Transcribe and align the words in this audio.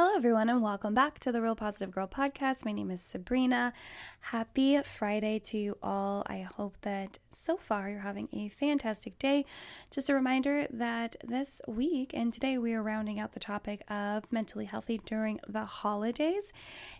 Hello, 0.00 0.14
everyone, 0.14 0.48
and 0.48 0.62
welcome 0.62 0.94
back 0.94 1.18
to 1.18 1.32
the 1.32 1.42
Real 1.42 1.56
Positive 1.56 1.90
Girl 1.90 2.06
podcast. 2.06 2.64
My 2.64 2.70
name 2.70 2.88
is 2.88 3.02
Sabrina. 3.02 3.72
Happy 4.20 4.80
Friday 4.82 5.40
to 5.40 5.58
you 5.58 5.76
all. 5.82 6.22
I 6.28 6.42
hope 6.42 6.76
that 6.82 7.18
so 7.32 7.56
far 7.56 7.88
you're 7.88 8.00
having 8.00 8.28
a 8.32 8.48
fantastic 8.48 9.18
day. 9.18 9.44
Just 9.90 10.08
a 10.08 10.14
reminder 10.14 10.68
that 10.70 11.16
this 11.24 11.60
week 11.66 12.12
and 12.14 12.32
today 12.32 12.58
we 12.58 12.74
are 12.74 12.82
rounding 12.82 13.18
out 13.18 13.32
the 13.32 13.40
topic 13.40 13.82
of 13.90 14.30
mentally 14.30 14.66
healthy 14.66 15.00
during 15.04 15.40
the 15.48 15.64
holidays. 15.64 16.52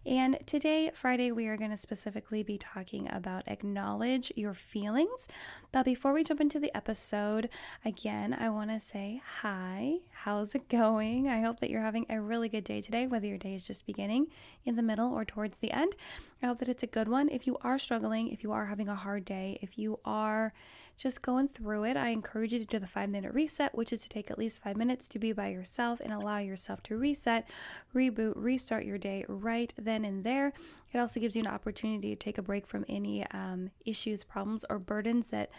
And 0.05 0.39
today, 0.47 0.91
Friday, 0.93 1.31
we 1.31 1.47
are 1.47 1.57
going 1.57 1.71
to 1.71 1.77
specifically 1.77 2.43
be 2.43 2.59
talking 2.59 3.09
about 3.13 3.47
acknowledge 3.47 4.33
your 4.35 4.55
feelings. 4.55 5.29
But 5.71 5.85
before 5.85 6.13
we 6.13 6.25
jump 6.25 6.41
into 6.41 6.59
the 6.59 6.77
episode, 6.77 7.49
again, 7.85 8.37
I 8.37 8.49
want 8.51 8.71
to 8.71 8.81
say 8.81 9.21
hi. 9.41 9.99
How's 10.11 10.57
it 10.57 10.69
going? 10.69 11.29
I 11.29 11.43
hope 11.43 11.61
that 11.61 11.71
you're 11.71 11.83
having 11.83 12.07
a 12.09 12.21
really 12.21 12.49
good 12.49 12.65
day 12.65 12.81
today, 12.89 13.07
whether 13.07 13.27
your 13.27 13.37
day 13.37 13.55
is 13.55 13.67
just 13.67 13.85
beginning, 13.85 14.29
in 14.65 14.75
the 14.77 14.83
middle, 14.83 15.13
or 15.13 15.23
towards 15.23 15.59
the 15.59 15.71
end. 15.71 15.95
I 16.43 16.47
hope 16.47 16.59
that 16.61 16.71
it's 16.71 16.83
a 16.83 16.87
good 16.87 17.07
one. 17.07 17.29
If 17.29 17.47
you 17.47 17.59
are 17.61 17.79
struggling, 17.79 18.29
if 18.29 18.43
you 18.43 18.51
are 18.53 18.65
having 18.65 18.89
a 18.89 18.95
hard 18.95 19.27
day, 19.27 19.59
if 19.61 19.77
you 19.77 20.01
are 20.07 20.55
just 20.97 21.21
going 21.21 21.49
through 21.49 21.85
it, 21.85 21.99
I 21.99 22.09
encourage 22.09 22.55
you 22.55 22.59
to 22.59 22.65
do 22.65 22.79
the 22.79 22.87
five 22.87 23.11
minute 23.11 23.35
reset, 23.35 23.75
which 23.75 23.93
is 23.93 24.01
to 24.01 24.09
take 24.09 24.31
at 24.31 24.39
least 24.39 24.63
five 24.63 24.79
minutes 24.79 25.07
to 25.09 25.19
be 25.19 25.33
by 25.33 25.49
yourself 25.49 26.01
and 26.01 26.15
allow 26.15 26.39
yourself 26.39 26.83
to 26.85 26.97
reset, 26.97 27.47
reboot, 27.95 28.33
restart 28.37 28.87
your 28.87 28.97
day 28.97 29.27
right 29.29 29.73
then 29.77 30.07
and 30.07 30.25
there. 30.25 30.55
It 30.91 30.99
also 30.99 31.21
gives 31.21 31.37
you 31.37 31.43
an 31.43 31.49
opportunity 31.49 32.09
to 32.09 32.17
take 32.17 32.39
a 32.39 32.43
break 32.43 32.67
from 32.67 32.87
any 32.89 33.27
um, 33.33 33.71
issues, 33.85 34.25
problems, 34.25 34.65
or 34.71 34.79
burdens 34.79 35.27
that 35.27 35.51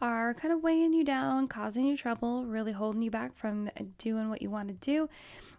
are 0.00 0.32
kind 0.32 0.54
of 0.54 0.62
weighing 0.62 0.94
you 0.94 1.04
down, 1.04 1.46
causing 1.46 1.84
you 1.84 1.96
trouble, 1.96 2.46
really 2.46 2.72
holding 2.72 3.02
you 3.02 3.10
back 3.10 3.36
from 3.36 3.68
doing 3.98 4.30
what 4.30 4.40
you 4.40 4.48
want 4.48 4.68
to 4.68 4.74
do. 4.74 5.10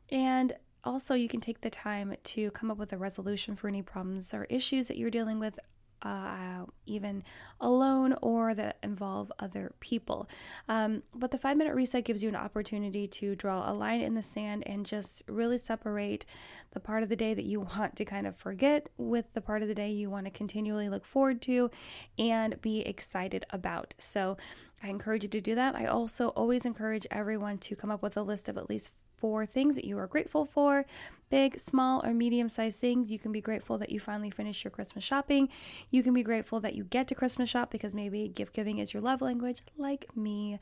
And 0.09 0.53
also, 0.83 1.13
you 1.13 1.27
can 1.27 1.41
take 1.41 1.61
the 1.61 1.69
time 1.69 2.15
to 2.23 2.51
come 2.51 2.71
up 2.71 2.77
with 2.77 2.91
a 2.93 2.97
resolution 2.97 3.55
for 3.55 3.67
any 3.67 3.81
problems 3.81 4.33
or 4.33 4.45
issues 4.45 4.87
that 4.87 4.97
you're 4.97 5.11
dealing 5.11 5.39
with 5.39 5.59
uh, 6.03 6.65
even 6.85 7.23
alone 7.59 8.15
or 8.21 8.53
that 8.55 8.77
involve 8.81 9.31
other 9.39 9.73
people. 9.79 10.27
Um, 10.67 11.03
but 11.13 11.31
the 11.31 11.37
five 11.37 11.57
minute 11.57 11.75
reset 11.75 12.05
gives 12.05 12.23
you 12.23 12.29
an 12.29 12.35
opportunity 12.35 13.07
to 13.07 13.35
draw 13.35 13.69
a 13.69 13.73
line 13.73 14.01
in 14.01 14.15
the 14.15 14.21
sand 14.21 14.63
and 14.65 14.85
just 14.85 15.23
really 15.27 15.57
separate 15.57 16.25
the 16.71 16.79
part 16.79 17.03
of 17.03 17.09
the 17.09 17.15
day 17.15 17.33
that 17.33 17.45
you 17.45 17.59
want 17.77 17.95
to 17.97 18.05
kind 18.05 18.25
of 18.25 18.35
forget 18.35 18.89
with 18.97 19.25
the 19.33 19.41
part 19.41 19.61
of 19.61 19.67
the 19.67 19.75
day 19.75 19.91
you 19.91 20.09
want 20.09 20.25
to 20.25 20.31
continually 20.31 20.89
look 20.89 21.05
forward 21.05 21.41
to 21.43 21.69
and 22.17 22.59
be 22.61 22.79
excited 22.81 23.45
about. 23.51 23.93
So 23.99 24.37
I 24.83 24.87
encourage 24.87 25.23
you 25.23 25.29
to 25.29 25.41
do 25.41 25.53
that. 25.55 25.75
I 25.75 25.85
also 25.85 26.29
always 26.29 26.65
encourage 26.65 27.05
everyone 27.11 27.59
to 27.59 27.75
come 27.75 27.91
up 27.91 28.01
with 28.01 28.17
a 28.17 28.23
list 28.23 28.49
of 28.49 28.57
at 28.57 28.69
least 28.69 28.91
four 29.21 29.45
things 29.45 29.75
that 29.75 29.85
you 29.85 29.97
are 29.99 30.07
grateful 30.07 30.43
for, 30.43 30.85
big, 31.29 31.59
small, 31.59 32.03
or 32.03 32.13
medium 32.13 32.49
sized 32.49 32.79
things. 32.79 33.11
You 33.11 33.19
can 33.19 33.31
be 33.31 33.39
grateful 33.39 33.77
that 33.77 33.91
you 33.91 33.99
finally 33.99 34.31
finished 34.31 34.63
your 34.63 34.71
Christmas 34.71 35.03
shopping. 35.03 35.47
You 35.91 36.03
can 36.03 36.13
be 36.13 36.23
grateful 36.23 36.59
that 36.61 36.73
you 36.73 36.83
get 36.83 37.07
to 37.09 37.15
Christmas 37.15 37.49
shop 37.49 37.69
because 37.71 37.93
maybe 37.93 38.27
gift 38.27 38.53
giving 38.53 38.79
is 38.79 38.93
your 38.93 39.01
love 39.01 39.21
language, 39.21 39.61
like 39.77 40.15
me. 40.17 40.59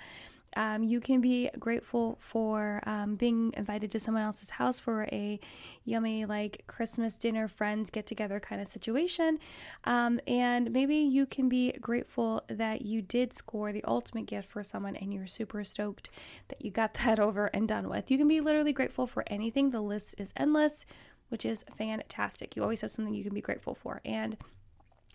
Um, 0.56 0.84
you 0.84 1.00
can 1.00 1.22
be 1.22 1.50
grateful 1.60 2.18
for 2.20 2.82
um, 2.86 3.16
being 3.16 3.54
invited 3.56 3.92
to 3.92 4.00
someone 4.00 4.24
else's 4.24 4.52
house 4.52 4.80
for 4.80 5.04
a 5.12 5.40
yummy, 5.86 6.26
like 6.26 6.64
Christmas 6.68 7.16
dinner, 7.16 7.48
friends 7.48 7.90
get 7.90 8.06
together 8.06 8.40
kind 8.40 8.62
of 8.62 8.68
situation. 8.68 9.40
Um, 9.84 10.20
and 10.28 10.72
maybe 10.72 10.96
you 10.96 11.26
can 11.26 11.50
be 11.50 11.72
grateful 11.74 12.44
that 12.48 12.82
you 12.82 13.02
did 13.02 13.34
score 13.34 13.72
the 13.72 13.84
ultimate 13.86 14.26
gift 14.26 14.50
for 14.50 14.64
someone 14.64 14.96
and 14.96 15.14
you're 15.14 15.28
super 15.28 15.64
stoked 15.64 16.10
that 16.48 16.64
you 16.64 16.72
got 16.72 16.94
that 17.06 17.20
over 17.20 17.48
and 17.48 17.68
done 17.68 17.90
with. 17.90 18.10
You 18.12 18.18
can 18.18 18.28
be 18.28 18.42
literally 18.42 18.74
grateful 18.74 19.08
for 19.08 19.24
anything. 19.28 19.72
The 19.72 19.82
list 19.82 20.16
is 20.18 20.34
endless, 20.36 20.86
which 21.30 21.46
is 21.46 21.64
fantastic. 21.76 22.56
You 22.56 22.64
always 22.64 22.82
have 22.82 22.92
something 22.92 23.14
you 23.14 23.24
can 23.24 23.34
be 23.34 23.42
grateful 23.42 23.76
for. 23.76 24.02
And 24.04 24.38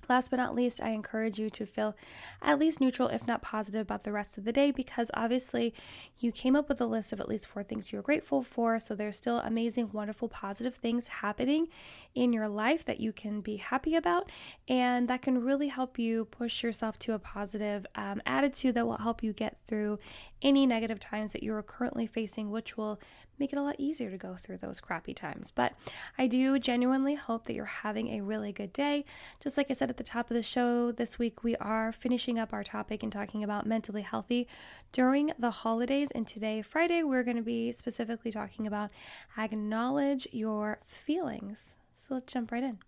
Last 0.08 0.30
but 0.30 0.36
not 0.36 0.54
least, 0.54 0.82
I 0.82 0.90
encourage 0.90 1.38
you 1.38 1.50
to 1.50 1.66
feel 1.66 1.96
at 2.42 2.58
least 2.58 2.80
neutral, 2.80 3.08
if 3.08 3.26
not 3.26 3.42
positive, 3.42 3.82
about 3.82 4.04
the 4.04 4.12
rest 4.12 4.38
of 4.38 4.44
the 4.44 4.52
day 4.52 4.70
because 4.70 5.10
obviously 5.14 5.74
you 6.18 6.32
came 6.32 6.56
up 6.56 6.68
with 6.68 6.80
a 6.80 6.86
list 6.86 7.12
of 7.12 7.20
at 7.20 7.28
least 7.28 7.46
four 7.46 7.62
things 7.62 7.92
you're 7.92 8.02
grateful 8.02 8.42
for. 8.42 8.78
So 8.78 8.94
there's 8.94 9.16
still 9.16 9.38
amazing, 9.38 9.90
wonderful, 9.92 10.28
positive 10.28 10.74
things 10.74 11.08
happening 11.08 11.68
in 12.14 12.32
your 12.32 12.48
life 12.48 12.84
that 12.84 13.00
you 13.00 13.12
can 13.12 13.40
be 13.40 13.56
happy 13.56 13.94
about. 13.94 14.30
And 14.68 15.08
that 15.08 15.22
can 15.22 15.42
really 15.42 15.68
help 15.68 15.98
you 15.98 16.26
push 16.26 16.62
yourself 16.62 16.98
to 17.00 17.14
a 17.14 17.18
positive 17.18 17.86
um, 17.94 18.20
attitude 18.26 18.74
that 18.74 18.86
will 18.86 18.98
help 18.98 19.22
you 19.22 19.32
get 19.32 19.58
through 19.66 19.98
any 20.44 20.66
negative 20.66 21.00
times 21.00 21.32
that 21.32 21.42
you 21.42 21.54
are 21.54 21.62
currently 21.62 22.06
facing, 22.06 22.50
which 22.50 22.76
will 22.76 23.00
make 23.38 23.52
it 23.52 23.58
a 23.58 23.62
lot 23.62 23.74
easier 23.78 24.10
to 24.10 24.16
go 24.16 24.36
through 24.36 24.58
those 24.58 24.78
crappy 24.78 25.14
times. 25.14 25.50
But 25.50 25.72
I 26.16 26.26
do 26.26 26.58
genuinely 26.58 27.16
hope 27.16 27.46
that 27.46 27.54
you're 27.54 27.64
having 27.64 28.10
a 28.10 28.20
really 28.20 28.52
good 28.52 28.72
day. 28.72 29.04
Just 29.42 29.56
like 29.56 29.70
I 29.70 29.74
said 29.74 29.90
at 29.90 29.96
the 29.96 30.04
top 30.04 30.30
of 30.30 30.36
the 30.36 30.42
show, 30.42 30.92
this 30.92 31.18
week 31.18 31.42
we 31.42 31.56
are 31.56 31.90
finishing 31.90 32.38
up 32.38 32.52
our 32.52 32.62
topic 32.62 33.02
and 33.02 33.10
talking 33.10 33.42
about 33.42 33.66
mentally 33.66 34.02
healthy 34.02 34.46
during 34.92 35.32
the 35.38 35.50
holidays. 35.50 36.10
And 36.14 36.26
today, 36.26 36.62
Friday, 36.62 37.02
we're 37.02 37.24
going 37.24 37.36
to 37.36 37.42
be 37.42 37.72
specifically 37.72 38.30
talking 38.30 38.66
about 38.66 38.90
acknowledge 39.36 40.28
your 40.30 40.78
feelings. 40.84 41.76
So 41.96 42.14
let's 42.14 42.32
jump 42.32 42.52
right 42.52 42.62
in. 42.62 42.78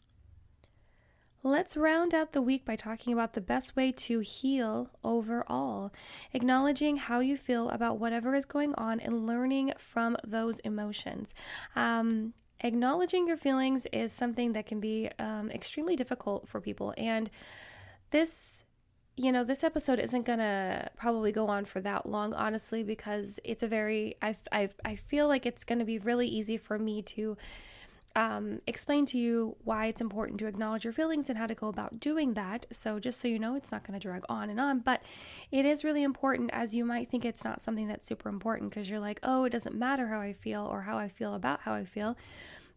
Let's 1.47 1.77
round 1.77 2.13
out 2.13 2.33
the 2.33 2.43
week 2.43 2.65
by 2.65 2.75
talking 2.75 3.13
about 3.13 3.35
the 3.35 3.41
best 3.41 3.77
way 3.77 3.93
to 3.93 4.19
heal 4.19 4.91
overall, 5.05 5.93
acknowledging 6.33 6.97
how 6.97 7.21
you 7.21 7.37
feel 7.37 7.71
about 7.71 8.01
whatever 8.01 8.35
is 8.35 8.45
going 8.45 8.75
on 8.75 8.99
and 8.99 9.29
learning 9.29 9.73
from 9.79 10.17
those 10.27 10.59
emotions. 10.59 11.37
Um, 11.77 12.35
acknowledging 12.59 13.29
your 13.29 13.37
feelings 13.37 13.87
is 13.93 14.13
something 14.13 14.55
that 14.55 14.67
can 14.67 14.81
be 14.81 15.09
um, 15.21 15.53
extremely 15.53 15.95
difficult 15.95 16.49
for 16.49 16.61
people. 16.61 16.93
And 16.99 17.31
this 18.11 18.65
you 19.15 19.31
know, 19.31 19.45
this 19.45 19.63
episode 19.63 20.01
isn't 20.01 20.25
to 20.41 20.91
probably 20.97 21.31
go 21.31 21.47
on 21.47 21.65
for 21.65 21.81
that 21.81 22.07
long, 22.07 22.35
honestly, 22.35 22.83
because 22.83 23.39
it's 23.45 23.63
a 23.63 23.69
very, 23.69 24.17
I, 24.21 24.37
I, 24.53 24.69
I 24.85 24.97
feel 24.97 25.27
like 25.27 25.47
it's 25.47 25.65
to 25.79 25.87
be 25.87 25.99
really 25.99 26.27
easy 26.27 26.59
for 26.59 26.79
me 26.79 27.01
to 27.03 27.39
um, 28.17 28.61
explain 28.67 29.05
to 29.07 29.19
you 29.19 29.57
why 29.63 29.87
it's 29.87 30.01
important 30.01 30.41
to 30.41 30.47
acknowledge 30.47 30.85
your 30.85 30.93
feelings 30.93 31.29
and 31.29 31.39
how 31.39 31.47
to 31.47 31.55
go 31.55 31.69
about 31.69 32.01
doing 32.01 32.33
that. 32.33 32.65
So, 32.73 32.99
just 32.99 33.21
so 33.21 33.29
you 33.29 33.39
know, 33.39 33.55
it's 33.55 33.71
not 33.71 33.87
going 33.87 33.99
to 33.99 34.03
drag 34.03 34.23
on 34.29 34.49
and 34.49 34.59
on, 34.59 34.81
but 34.81 35.03
it 35.53 35.67
is 35.67 35.85
really 35.85 36.03
important 36.03 36.51
as 36.55 36.75
you 36.75 36.87
might 36.87 37.11
think 37.11 37.27
it's 37.27 37.45
not 37.45 37.61
something 37.61 37.87
that's 37.87 38.07
super 38.07 38.31
important 38.31 38.71
because 38.71 38.89
you're 38.89 39.01
like, 39.01 39.21
oh, 39.23 39.45
it 39.45 39.51
doesn't 39.51 39.77
matter 39.77 40.09
how 40.09 40.19
I 40.19 40.33
feel 40.33 40.65
or 40.65 40.83
how 40.83 40.97
I 40.97 41.09
feel 41.09 41.35
about 41.35 41.61
how 41.61 41.75
I 41.75 41.85
feel. 41.85 42.17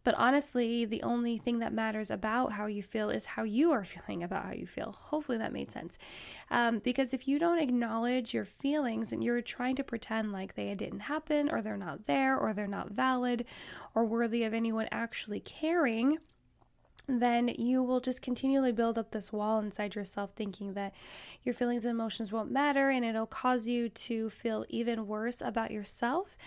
But 0.04 0.16
honestly, 0.16 0.86
the 0.86 1.04
only 1.04 1.38
thing 1.38 1.60
that 1.60 1.74
matters 1.74 2.10
about 2.10 2.54
how 2.54 2.68
you 2.68 2.82
feel 2.82 3.10
is 3.10 3.26
how 3.26 3.44
you 3.44 3.72
are 3.72 3.84
feeling 3.84 4.24
about 4.24 4.46
how 4.46 4.54
you 4.54 4.68
feel. 4.68 4.96
Hopefully 4.98 5.38
that 5.38 5.54
made 5.54 5.72
sense. 5.72 5.98
Um, 6.50 6.80
because 6.80 7.14
if 7.14 7.28
you 7.28 7.40
don't 7.40 7.60
acknowledge 7.60 8.34
your 8.34 8.46
feelings 8.46 9.12
and 9.12 9.24
you're 9.24 9.42
trying 9.42 9.76
to 9.76 9.84
pretend 9.84 10.32
like 10.32 10.56
they 10.56 10.74
didn't 10.76 11.02
happen 11.02 11.50
or 11.50 11.62
they're 11.62 11.78
not 11.78 12.06
there 12.06 12.38
or 12.38 12.54
they're 12.54 12.68
not 12.68 12.92
valid 12.92 13.46
or 13.94 14.06
worthy 14.06 14.44
of 14.44 14.54
anyone 14.54 14.88
actually 14.92 15.40
caring, 15.40 16.18
then 17.10 17.48
you 17.58 17.82
will 17.82 18.00
just 18.00 18.22
continually 18.22 18.72
build 18.72 18.98
up 18.98 19.10
this 19.10 19.34
wall 19.34 19.60
inside 19.60 19.96
yourself, 19.96 20.32
thinking 20.32 20.74
that 20.74 20.94
your 21.44 21.56
feelings 21.56 21.86
and 21.86 21.92
emotions 21.92 22.32
won't 22.32 22.52
matter, 22.52 22.90
and 22.90 23.04
it'll 23.04 23.26
cause 23.26 23.68
you 23.68 23.90
to 23.90 24.30
feel 24.30 24.64
even 24.70 25.08
worse 25.08 25.42
about 25.42 25.72
yourself. 25.72 26.38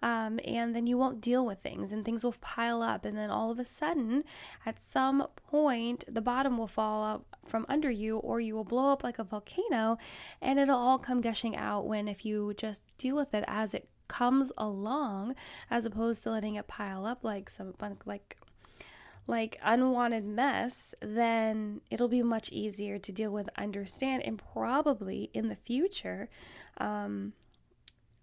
Um, 0.00 0.38
and 0.44 0.76
then 0.76 0.86
you 0.86 0.96
won't 0.96 1.20
deal 1.20 1.44
with 1.44 1.58
things, 1.58 1.90
and 1.90 2.04
things 2.04 2.22
will 2.22 2.36
pile 2.40 2.82
up. 2.82 3.04
And 3.04 3.18
then 3.18 3.30
all 3.30 3.50
of 3.50 3.58
a 3.58 3.64
sudden, 3.64 4.22
at 4.64 4.78
some 4.78 5.26
point, 5.36 6.04
the 6.06 6.22
bottom 6.22 6.56
will 6.56 6.68
fall 6.68 7.02
out 7.02 7.26
from 7.44 7.66
under 7.68 7.90
you, 7.90 8.18
or 8.18 8.40
you 8.40 8.54
will 8.54 8.64
blow 8.64 8.92
up 8.92 9.02
like 9.02 9.18
a 9.18 9.24
volcano, 9.24 9.98
and 10.40 10.58
it'll 10.58 10.78
all 10.78 10.98
come 10.98 11.20
gushing 11.20 11.56
out. 11.56 11.86
When 11.86 12.06
if 12.06 12.24
you 12.24 12.54
just 12.56 12.96
deal 12.96 13.16
with 13.16 13.34
it 13.34 13.44
as 13.48 13.74
it 13.74 13.88
comes 14.08 14.52
along, 14.58 15.34
as 15.70 15.86
opposed 15.86 16.22
to 16.22 16.30
letting 16.30 16.54
it 16.54 16.68
pile 16.68 17.06
up 17.06 17.24
like 17.24 17.48
some 17.48 17.74
like 18.04 18.36
like 19.26 19.58
unwanted 19.62 20.24
mess, 20.24 20.94
then 21.00 21.80
it'll 21.90 22.08
be 22.08 22.22
much 22.22 22.50
easier 22.50 22.98
to 22.98 23.12
deal 23.12 23.30
with, 23.30 23.48
understand, 23.56 24.22
and 24.24 24.42
probably 24.52 25.30
in 25.32 25.48
the 25.48 25.56
future 25.56 26.28
um, 26.78 27.32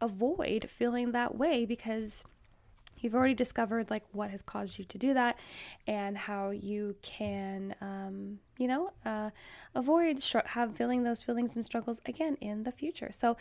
avoid 0.01 0.69
feeling 0.69 1.11
that 1.11 1.35
way 1.35 1.65
because 1.65 2.23
you've 2.99 3.15
already 3.15 3.33
discovered 3.33 3.89
like 3.89 4.03
what 4.11 4.29
has 4.29 4.41
caused 4.41 4.77
you 4.77 4.85
to 4.85 4.97
do 4.97 5.13
that 5.13 5.39
and 5.87 6.17
how 6.17 6.49
you 6.49 6.95
can 7.01 7.73
um, 7.81 8.39
you 8.57 8.67
know 8.67 8.91
uh, 9.05 9.29
avoid 9.75 10.21
sh- 10.21 10.35
have 10.47 10.75
feeling 10.75 11.03
those 11.03 11.23
feelings 11.23 11.55
and 11.55 11.65
struggles 11.65 12.01
again 12.05 12.35
in 12.41 12.63
the 12.63 12.71
future. 12.71 13.09
So 13.11 13.37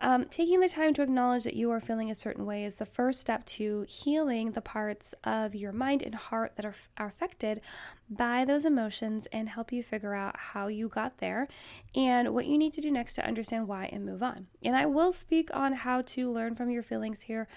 um, 0.00 0.26
taking 0.26 0.60
the 0.60 0.68
time 0.68 0.94
to 0.94 1.02
acknowledge 1.02 1.44
that 1.44 1.54
you 1.54 1.70
are 1.70 1.80
feeling 1.80 2.10
a 2.10 2.14
certain 2.14 2.46
way 2.46 2.64
is 2.64 2.76
the 2.76 2.86
first 2.86 3.20
step 3.20 3.44
to 3.46 3.84
healing 3.88 4.52
the 4.52 4.60
parts 4.60 5.14
of 5.24 5.54
your 5.54 5.72
mind 5.72 6.02
and 6.02 6.14
heart 6.14 6.52
that 6.56 6.64
are, 6.64 6.74
are 6.96 7.06
affected 7.06 7.60
by 8.08 8.44
those 8.44 8.64
emotions 8.64 9.26
and 9.32 9.48
help 9.48 9.72
you 9.72 9.82
figure 9.82 10.14
out 10.14 10.36
how 10.38 10.68
you 10.68 10.88
got 10.88 11.18
there 11.18 11.48
and 11.94 12.32
what 12.32 12.46
you 12.46 12.56
need 12.56 12.72
to 12.72 12.80
do 12.80 12.90
next 12.90 13.14
to 13.14 13.26
understand 13.26 13.66
why 13.66 13.86
and 13.92 14.06
move 14.06 14.22
on. 14.22 14.46
And 14.62 14.76
I 14.76 14.86
will 14.86 15.12
speak 15.12 15.50
on 15.52 15.72
how 15.72 16.02
to 16.02 16.30
learn 16.30 16.54
from 16.54 16.70
your 16.70 16.82
feelings 16.82 17.22
here 17.22 17.48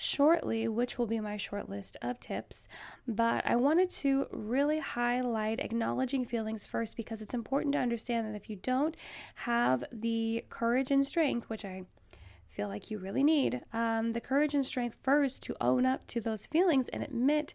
shortly, 0.00 0.66
which 0.66 0.98
will 0.98 1.06
be 1.06 1.20
my 1.20 1.36
short 1.36 1.68
list 1.68 1.96
of 2.00 2.18
tips. 2.18 2.66
But 3.06 3.46
I 3.46 3.56
wanted 3.56 3.90
to 3.90 4.26
really 4.30 4.80
highlight 4.80 5.60
acknowledging 5.60 6.24
feelings 6.24 6.66
first 6.66 6.96
because 6.96 7.20
it's 7.20 7.34
important 7.34 7.74
to 7.74 7.80
understand 7.80 8.26
that 8.26 8.36
if 8.36 8.48
you 8.48 8.56
don't 8.56 8.96
have 9.36 9.84
the 9.92 10.44
courage 10.48 10.90
and 10.90 11.06
strength, 11.06 11.50
which 11.50 11.64
I 11.64 11.84
feel 12.60 12.68
like 12.68 12.90
you 12.90 12.98
really 12.98 13.24
need 13.24 13.62
um, 13.72 14.12
the 14.12 14.20
courage 14.20 14.52
and 14.52 14.66
strength 14.66 14.98
first 15.02 15.42
to 15.42 15.56
own 15.62 15.86
up 15.86 16.06
to 16.06 16.20
those 16.20 16.44
feelings 16.44 16.90
and 16.90 17.02
admit 17.02 17.54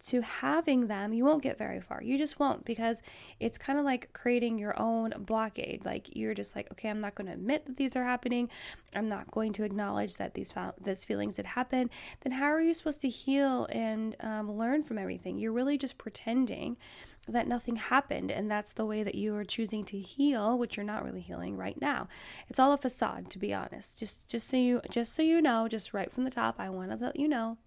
to 0.00 0.22
having 0.22 0.86
them, 0.86 1.12
you 1.12 1.26
won't 1.26 1.42
get 1.42 1.58
very 1.58 1.78
far. 1.78 2.02
You 2.02 2.16
just 2.16 2.40
won't 2.40 2.64
because 2.64 3.02
it's 3.38 3.58
kind 3.58 3.78
of 3.78 3.84
like 3.84 4.14
creating 4.14 4.58
your 4.58 4.78
own 4.80 5.12
blockade. 5.18 5.84
Like 5.84 6.16
you're 6.16 6.32
just 6.32 6.56
like, 6.56 6.72
okay, 6.72 6.88
I'm 6.88 7.02
not 7.02 7.14
going 7.14 7.26
to 7.26 7.34
admit 7.34 7.66
that 7.66 7.76
these 7.76 7.96
are 7.96 8.04
happening. 8.04 8.48
I'm 8.94 9.10
not 9.10 9.30
going 9.30 9.52
to 9.54 9.62
acknowledge 9.62 10.16
that 10.16 10.32
these 10.32 10.54
these 10.82 11.04
feelings 11.04 11.36
had 11.36 11.44
happened. 11.44 11.90
Then 12.22 12.32
how 12.32 12.46
are 12.46 12.62
you 12.62 12.72
supposed 12.72 13.02
to 13.02 13.10
heal 13.10 13.66
and 13.70 14.16
um, 14.20 14.50
learn 14.50 14.84
from 14.84 14.96
everything? 14.96 15.38
You're 15.38 15.52
really 15.52 15.76
just 15.76 15.98
pretending 15.98 16.78
that 17.28 17.48
nothing 17.48 17.76
happened 17.76 18.30
and 18.30 18.50
that's 18.50 18.72
the 18.72 18.86
way 18.86 19.02
that 19.02 19.14
you 19.14 19.34
are 19.34 19.44
choosing 19.44 19.84
to 19.84 19.98
heal 19.98 20.56
which 20.58 20.76
you're 20.76 20.84
not 20.84 21.04
really 21.04 21.20
healing 21.20 21.56
right 21.56 21.80
now. 21.80 22.08
It's 22.48 22.58
all 22.58 22.72
a 22.72 22.78
facade 22.78 23.30
to 23.30 23.38
be 23.38 23.52
honest. 23.52 23.98
Just 23.98 24.28
just 24.28 24.48
so 24.48 24.56
you 24.56 24.80
just 24.90 25.14
so 25.14 25.22
you 25.22 25.40
know 25.42 25.68
just 25.68 25.94
right 25.94 26.12
from 26.12 26.24
the 26.24 26.30
top 26.30 26.56
i 26.58 26.68
want 26.68 26.90
to 26.90 26.96
let 26.96 27.18
you 27.18 27.28
know 27.28 27.58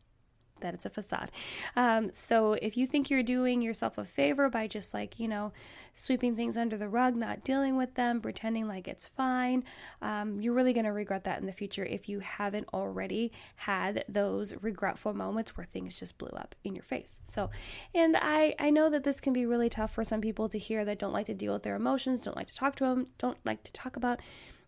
that 0.62 0.74
it's 0.74 0.86
a 0.86 0.90
facade. 0.90 1.32
Um, 1.76 2.12
so 2.14 2.54
if 2.54 2.78
you 2.78 2.86
think 2.86 3.10
you're 3.10 3.24
doing 3.24 3.62
yourself 3.62 3.98
a 3.98 4.06
favor 4.06 4.50
by 4.50 4.68
just 4.68 4.94
like, 4.94 5.20
you 5.20 5.28
know, 5.28 5.52
sweeping 5.94 6.36
things 6.36 6.58
under 6.58 6.78
the 6.78 6.88
rug, 6.88 7.16
not 7.16 7.44
dealing 7.44 7.76
with 7.76 7.96
them, 7.96 8.22
pretending 8.22 8.68
like 8.68 8.88
it's 8.88 9.06
fine, 9.06 9.64
um, 10.02 10.40
you're 10.42 10.54
really 10.54 10.74
going 10.74 10.86
to 10.86 10.92
regret 10.92 11.24
that 11.26 11.40
in 11.40 11.46
the 11.46 11.52
future 11.52 11.86
if 11.86 12.08
you 12.08 12.20
haven't 12.20 12.68
already 12.74 13.32
had 13.56 14.04
those 14.08 14.54
regretful 14.62 15.14
moments 15.14 15.58
where 15.58 15.66
things 15.66 16.00
just 16.00 16.18
blew 16.18 16.30
up 16.30 16.56
in 16.64 16.76
your 16.76 16.84
face. 16.84 17.22
So, 17.26 17.50
and 17.94 18.16
I, 18.20 18.56
I 18.60 18.70
know 18.70 18.90
that 18.90 19.04
this 19.04 19.20
can 19.20 19.34
be 19.34 19.46
really 19.46 19.70
tough 19.70 19.94
for 19.94 20.04
some 20.04 20.22
people 20.22 20.50
to 20.50 20.58
hear 20.58 20.86
that 20.86 21.00
don't 21.00 21.14
like 21.14 21.28
to 21.28 21.34
deal 21.34 21.54
with 21.54 21.64
their 21.64 21.76
emotions, 21.76 22.22
don't 22.22 22.38
like 22.38 22.48
to 22.48 22.56
talk 22.56 22.76
to 22.78 22.86
them, 22.86 23.08
don't 23.18 23.38
like 23.46 23.64
to 23.64 23.72
talk 23.72 23.96
about 23.96 24.20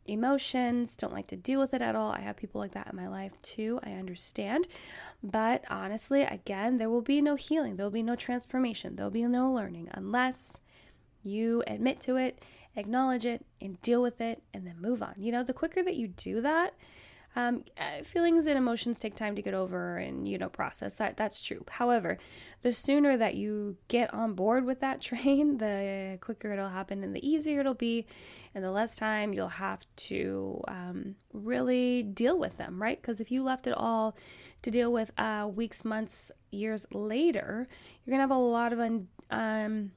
emotions, 0.06 0.96
don't 0.96 1.14
like 1.14 1.28
to 1.28 1.36
deal 1.36 1.60
with 1.60 1.74
it 1.74 1.82
at 1.82 1.96
all. 1.96 2.12
I 2.12 2.22
have 2.22 2.38
people 2.38 2.60
like 2.60 2.74
that 2.74 2.90
in 2.92 2.96
my 2.96 3.08
life 3.08 3.34
too. 3.42 3.80
I 3.84 3.92
understand. 3.92 4.68
But 5.24 5.64
honestly, 5.70 6.24
again, 6.24 6.78
there 6.78 6.90
will 6.90 7.02
be 7.02 7.22
no 7.22 7.36
healing, 7.36 7.76
there 7.76 7.86
will 7.86 7.92
be 7.92 8.04
no 8.04 8.16
transformation, 8.16 8.96
there 8.96 9.06
will 9.06 9.12
be 9.12 9.24
no 9.24 9.52
learning 9.52 9.90
unless 9.94 10.58
you 11.24 11.64
admit 11.68 12.02
to 12.02 12.16
it, 12.16 12.44
acknowledge 12.76 13.26
it, 13.26 13.46
and 13.62 13.82
deal 13.82 14.02
with 14.02 14.22
it, 14.22 14.42
and 14.54 14.66
then 14.66 14.82
move 14.82 15.04
on. 15.04 15.14
You 15.18 15.32
know, 15.32 15.44
the 15.44 15.54
quicker 15.54 15.84
that 15.84 15.96
you 15.96 16.08
do 16.08 16.42
that, 16.42 16.74
um, 17.36 17.64
uh, 17.78 18.04
feelings 18.04 18.46
and 18.46 18.58
emotions 18.58 19.00
take 19.00 19.16
time 19.16 19.36
to 19.36 19.42
get 19.42 19.54
over 19.54 19.98
and 19.98 20.28
you 20.28 20.38
know 20.38 20.50
process. 20.50 20.96
That 20.96 21.18
that's 21.18 21.42
true. 21.42 21.64
However 21.70 22.18
the 22.62 22.74
sooner 22.74 23.18
that 23.18 23.36
you 23.36 23.78
get 23.88 24.14
on 24.14 24.34
board 24.34 24.66
with 24.66 24.80
that 24.82 25.02
train 25.10 25.58
the 25.58 26.18
quicker 26.22 26.52
it'll 26.52 26.70
happen 26.70 27.04
and 27.04 27.16
the 27.16 27.28
easier 27.28 27.60
it'll 27.62 27.74
be 27.74 28.06
and 28.54 28.64
the 28.64 28.72
less 28.72 28.96
time 28.96 29.34
you'll 29.34 29.48
have 29.48 29.86
to 29.96 30.62
um, 30.68 31.16
really 31.34 32.04
deal 32.04 32.38
with 32.38 32.58
them 32.58 32.82
right? 32.82 33.02
Because 33.02 33.20
if 33.20 33.32
you 33.32 33.44
left 33.44 33.68
it 33.68 33.74
all 33.76 34.16
to 34.62 34.72
deal 34.72 34.92
with 34.92 35.12
uh, 35.18 35.50
weeks 35.54 35.86
months 35.86 36.32
years 36.52 36.86
later 36.92 37.68
you're 38.04 38.12
gonna 38.12 38.24
have 38.24 38.32
a 38.32 38.36
lot 38.36 38.74
of 38.74 38.80
un- 38.80 39.08
um, 39.30 39.92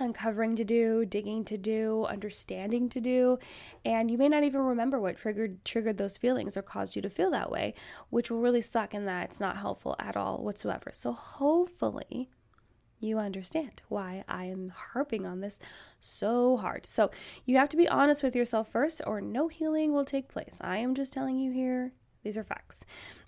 uncovering 0.00 0.56
to 0.56 0.64
do, 0.64 1.04
digging 1.04 1.44
to 1.44 1.56
do, 1.56 2.04
understanding 2.04 2.88
to 2.88 3.00
do, 3.00 3.38
and 3.84 4.10
you 4.10 4.18
may 4.18 4.28
not 4.28 4.44
even 4.44 4.60
remember 4.60 4.98
what 5.00 5.16
triggered 5.16 5.64
triggered 5.64 5.98
those 5.98 6.16
feelings 6.16 6.56
or 6.56 6.62
caused 6.62 6.96
you 6.96 7.02
to 7.02 7.10
feel 7.10 7.30
that 7.30 7.50
way, 7.50 7.74
which 8.10 8.30
will 8.30 8.40
really 8.40 8.62
suck 8.62 8.94
in 8.94 9.04
that 9.06 9.24
it's 9.24 9.40
not 9.40 9.56
helpful 9.56 9.96
at 9.98 10.16
all 10.16 10.42
whatsoever. 10.42 10.90
So 10.92 11.12
hopefully 11.12 12.30
you 13.00 13.18
understand 13.18 13.82
why 13.88 14.24
I 14.28 14.44
am 14.44 14.72
harping 14.76 15.26
on 15.26 15.40
this 15.40 15.58
so 16.00 16.56
hard. 16.58 16.86
So 16.86 17.10
you 17.46 17.56
have 17.56 17.70
to 17.70 17.76
be 17.76 17.88
honest 17.88 18.22
with 18.22 18.36
yourself 18.36 18.70
first 18.70 19.00
or 19.06 19.20
no 19.20 19.48
healing 19.48 19.92
will 19.92 20.04
take 20.04 20.28
place. 20.28 20.58
I 20.60 20.76
am 20.78 20.94
just 20.94 21.12
telling 21.12 21.38
you 21.38 21.50
here 21.50 21.92
these 22.22 22.36
are 22.36 22.44
facts. 22.44 22.80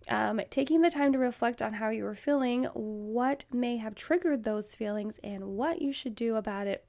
Um, 0.08 0.40
taking 0.50 0.82
the 0.82 0.90
time 0.90 1.12
to 1.12 1.18
reflect 1.18 1.62
on 1.62 1.74
how 1.74 1.90
you 1.90 2.04
were 2.04 2.14
feeling, 2.14 2.64
what 2.74 3.44
may 3.52 3.76
have 3.76 3.94
triggered 3.94 4.44
those 4.44 4.74
feelings, 4.74 5.18
and 5.22 5.56
what 5.56 5.80
you 5.80 5.92
should 5.92 6.14
do 6.14 6.36
about 6.36 6.66
it 6.66 6.84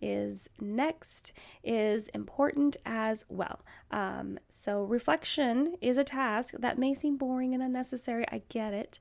is 0.00 0.48
next 0.60 1.32
is 1.64 2.08
important 2.08 2.76
as 2.84 3.24
well. 3.28 3.60
Um, 3.90 4.38
so, 4.48 4.82
reflection 4.82 5.76
is 5.80 5.96
a 5.96 6.04
task 6.04 6.54
that 6.58 6.78
may 6.78 6.92
seem 6.92 7.16
boring 7.16 7.54
and 7.54 7.62
unnecessary. 7.62 8.26
I 8.30 8.42
get 8.48 8.74
it. 8.74 8.98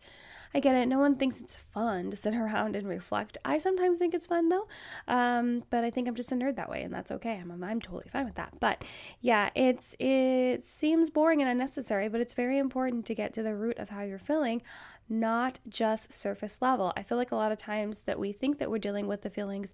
I 0.55 0.61
get 0.61 0.73
it. 0.73 0.87
No 0.87 0.99
one 0.99 1.17
thinks 1.17 1.41
it's 1.41 1.57
fun 1.57 2.09
to 2.11 2.15
sit 2.15 2.33
around 2.33 2.77
and 2.77 2.87
reflect. 2.87 3.37
I 3.43 3.57
sometimes 3.57 3.97
think 3.97 4.13
it's 4.13 4.25
fun 4.25 4.47
though, 4.47 4.69
um, 5.05 5.63
but 5.69 5.83
I 5.83 5.89
think 5.89 6.07
I'm 6.07 6.15
just 6.15 6.31
a 6.31 6.35
nerd 6.35 6.55
that 6.55 6.69
way, 6.69 6.81
and 6.81 6.93
that's 6.93 7.11
okay. 7.11 7.33
I'm, 7.33 7.61
I'm 7.61 7.81
totally 7.81 8.07
fine 8.07 8.23
with 8.23 8.35
that. 8.35 8.53
But 8.61 8.85
yeah, 9.19 9.49
it's 9.53 9.97
it 9.99 10.63
seems 10.63 11.09
boring 11.09 11.41
and 11.41 11.51
unnecessary, 11.51 12.07
but 12.07 12.21
it's 12.21 12.33
very 12.33 12.57
important 12.57 13.05
to 13.07 13.13
get 13.13 13.33
to 13.33 13.43
the 13.43 13.53
root 13.53 13.77
of 13.79 13.89
how 13.89 14.03
you're 14.03 14.17
feeling 14.17 14.61
not 15.09 15.59
just 15.67 16.13
surface 16.13 16.61
level. 16.61 16.93
I 16.95 17.03
feel 17.03 17.17
like 17.17 17.33
a 17.33 17.35
lot 17.35 17.51
of 17.51 17.57
times 17.57 18.03
that 18.03 18.17
we 18.17 18.31
think 18.31 18.57
that 18.59 18.71
we're 18.71 18.79
dealing 18.79 19.07
with 19.07 19.23
the 19.23 19.29
feelings 19.29 19.73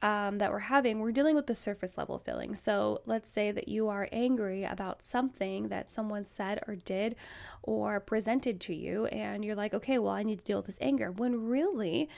um, 0.00 0.38
that 0.38 0.52
we're 0.52 0.60
having, 0.60 1.00
we're 1.00 1.12
dealing 1.12 1.34
with 1.34 1.46
the 1.46 1.54
surface 1.54 1.98
level 1.98 2.18
feelings. 2.18 2.60
So 2.60 3.02
let's 3.04 3.28
say 3.28 3.50
that 3.50 3.68
you 3.68 3.88
are 3.88 4.08
angry 4.12 4.64
about 4.64 5.02
something 5.02 5.68
that 5.68 5.90
someone 5.90 6.24
said 6.24 6.62
or 6.68 6.76
did 6.76 7.16
or 7.62 7.98
presented 7.98 8.60
to 8.60 8.74
you, 8.74 9.06
and 9.06 9.44
you're 9.44 9.56
like, 9.56 9.74
okay, 9.74 9.98
well, 9.98 10.12
I 10.12 10.22
need 10.22 10.38
to 10.38 10.44
deal 10.44 10.58
with 10.58 10.66
this 10.66 10.78
anger. 10.80 11.10
When 11.10 11.46
really, 11.48 12.08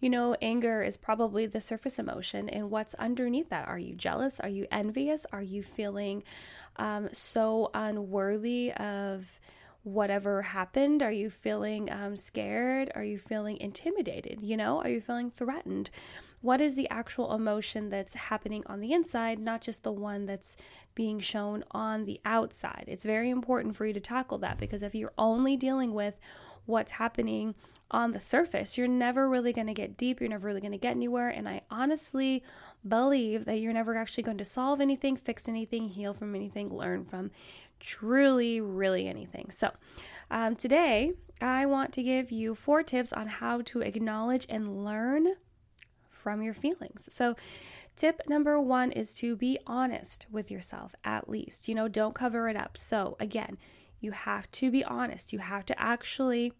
you 0.00 0.10
know, 0.10 0.36
anger 0.42 0.82
is 0.82 0.96
probably 0.96 1.46
the 1.46 1.60
surface 1.60 1.98
emotion, 1.98 2.48
and 2.48 2.70
what's 2.70 2.94
underneath 2.94 3.50
that? 3.50 3.68
Are 3.68 3.78
you 3.78 3.94
jealous? 3.94 4.40
Are 4.40 4.48
you 4.48 4.66
envious? 4.72 5.24
Are 5.32 5.42
you 5.42 5.62
feeling 5.62 6.24
um, 6.76 7.08
so 7.12 7.70
unworthy 7.74 8.72
of? 8.72 9.40
whatever 9.84 10.42
happened? 10.42 11.02
Are 11.02 11.12
you 11.12 11.30
feeling 11.30 11.90
um, 11.90 12.14
scared? 12.16 12.90
Are 12.94 13.04
you 13.04 13.16
feeling 13.16 13.56
intimidated? 13.56 14.40
You 14.42 14.56
know, 14.56 14.82
are 14.82 14.90
you 14.90 15.00
feeling 15.00 15.30
threatened? 15.30 15.88
What 16.40 16.60
is 16.60 16.76
the 16.76 16.88
actual 16.88 17.34
emotion 17.34 17.88
that's 17.88 18.14
happening 18.14 18.62
on 18.66 18.80
the 18.80 18.92
inside, 18.92 19.38
not 19.38 19.60
just 19.60 19.82
the 19.82 19.92
one 19.92 20.26
that's 20.26 20.56
being 20.94 21.18
shown 21.18 21.64
on 21.70 22.04
the 22.04 22.20
outside. 22.24 22.84
It's 22.86 23.04
very 23.04 23.30
important 23.30 23.76
for 23.76 23.86
you 23.86 23.92
to 23.92 24.00
tackle 24.00 24.38
that 24.38 24.58
because 24.58 24.82
if 24.82 24.94
you're 24.94 25.12
only 25.18 25.56
dealing 25.56 25.94
with 25.94 26.14
what's 26.66 26.92
happening 26.92 27.54
on 27.90 28.12
the 28.12 28.20
surface, 28.20 28.76
you're 28.76 28.86
never 28.86 29.28
really 29.28 29.52
going 29.52 29.66
to 29.66 29.74
get 29.74 29.96
deep, 29.96 30.20
you're 30.20 30.28
never 30.28 30.46
really 30.46 30.60
going 30.60 30.72
to 30.72 30.78
get 30.78 30.90
anywhere. 30.92 31.28
And 31.28 31.48
I 31.48 31.62
honestly 31.70 32.44
believe 32.86 33.44
that 33.46 33.60
you're 33.60 33.72
never 33.72 33.96
actually 33.96 34.24
going 34.24 34.38
to 34.38 34.44
solve 34.44 34.80
anything, 34.80 35.16
fix 35.16 35.48
anything, 35.48 35.88
heal 35.88 36.12
from 36.12 36.34
anything, 36.34 36.68
learn 36.68 37.04
from 37.04 37.30
truly, 37.80 38.60
really 38.60 39.08
anything. 39.08 39.50
So, 39.50 39.72
um, 40.30 40.56
today 40.56 41.14
I 41.40 41.66
want 41.66 41.92
to 41.94 42.02
give 42.02 42.30
you 42.30 42.54
four 42.54 42.82
tips 42.82 43.12
on 43.12 43.28
how 43.28 43.62
to 43.62 43.80
acknowledge 43.80 44.46
and 44.48 44.84
learn 44.84 45.36
from 46.28 46.42
your 46.42 46.52
feelings. 46.52 47.08
So, 47.10 47.36
tip 47.96 48.20
number 48.28 48.60
one 48.60 48.92
is 48.92 49.14
to 49.14 49.34
be 49.34 49.58
honest 49.66 50.26
with 50.30 50.50
yourself, 50.50 50.94
at 51.02 51.30
least. 51.30 51.68
You 51.68 51.74
know, 51.74 51.88
don't 51.88 52.14
cover 52.14 52.50
it 52.50 52.56
up. 52.56 52.76
So, 52.76 53.16
again, 53.18 53.56
you 53.98 54.10
have 54.10 54.50
to 54.52 54.70
be 54.70 54.84
honest. 54.84 55.32
You 55.32 55.38
have 55.38 55.64
to 55.64 55.80
actually 55.80 56.52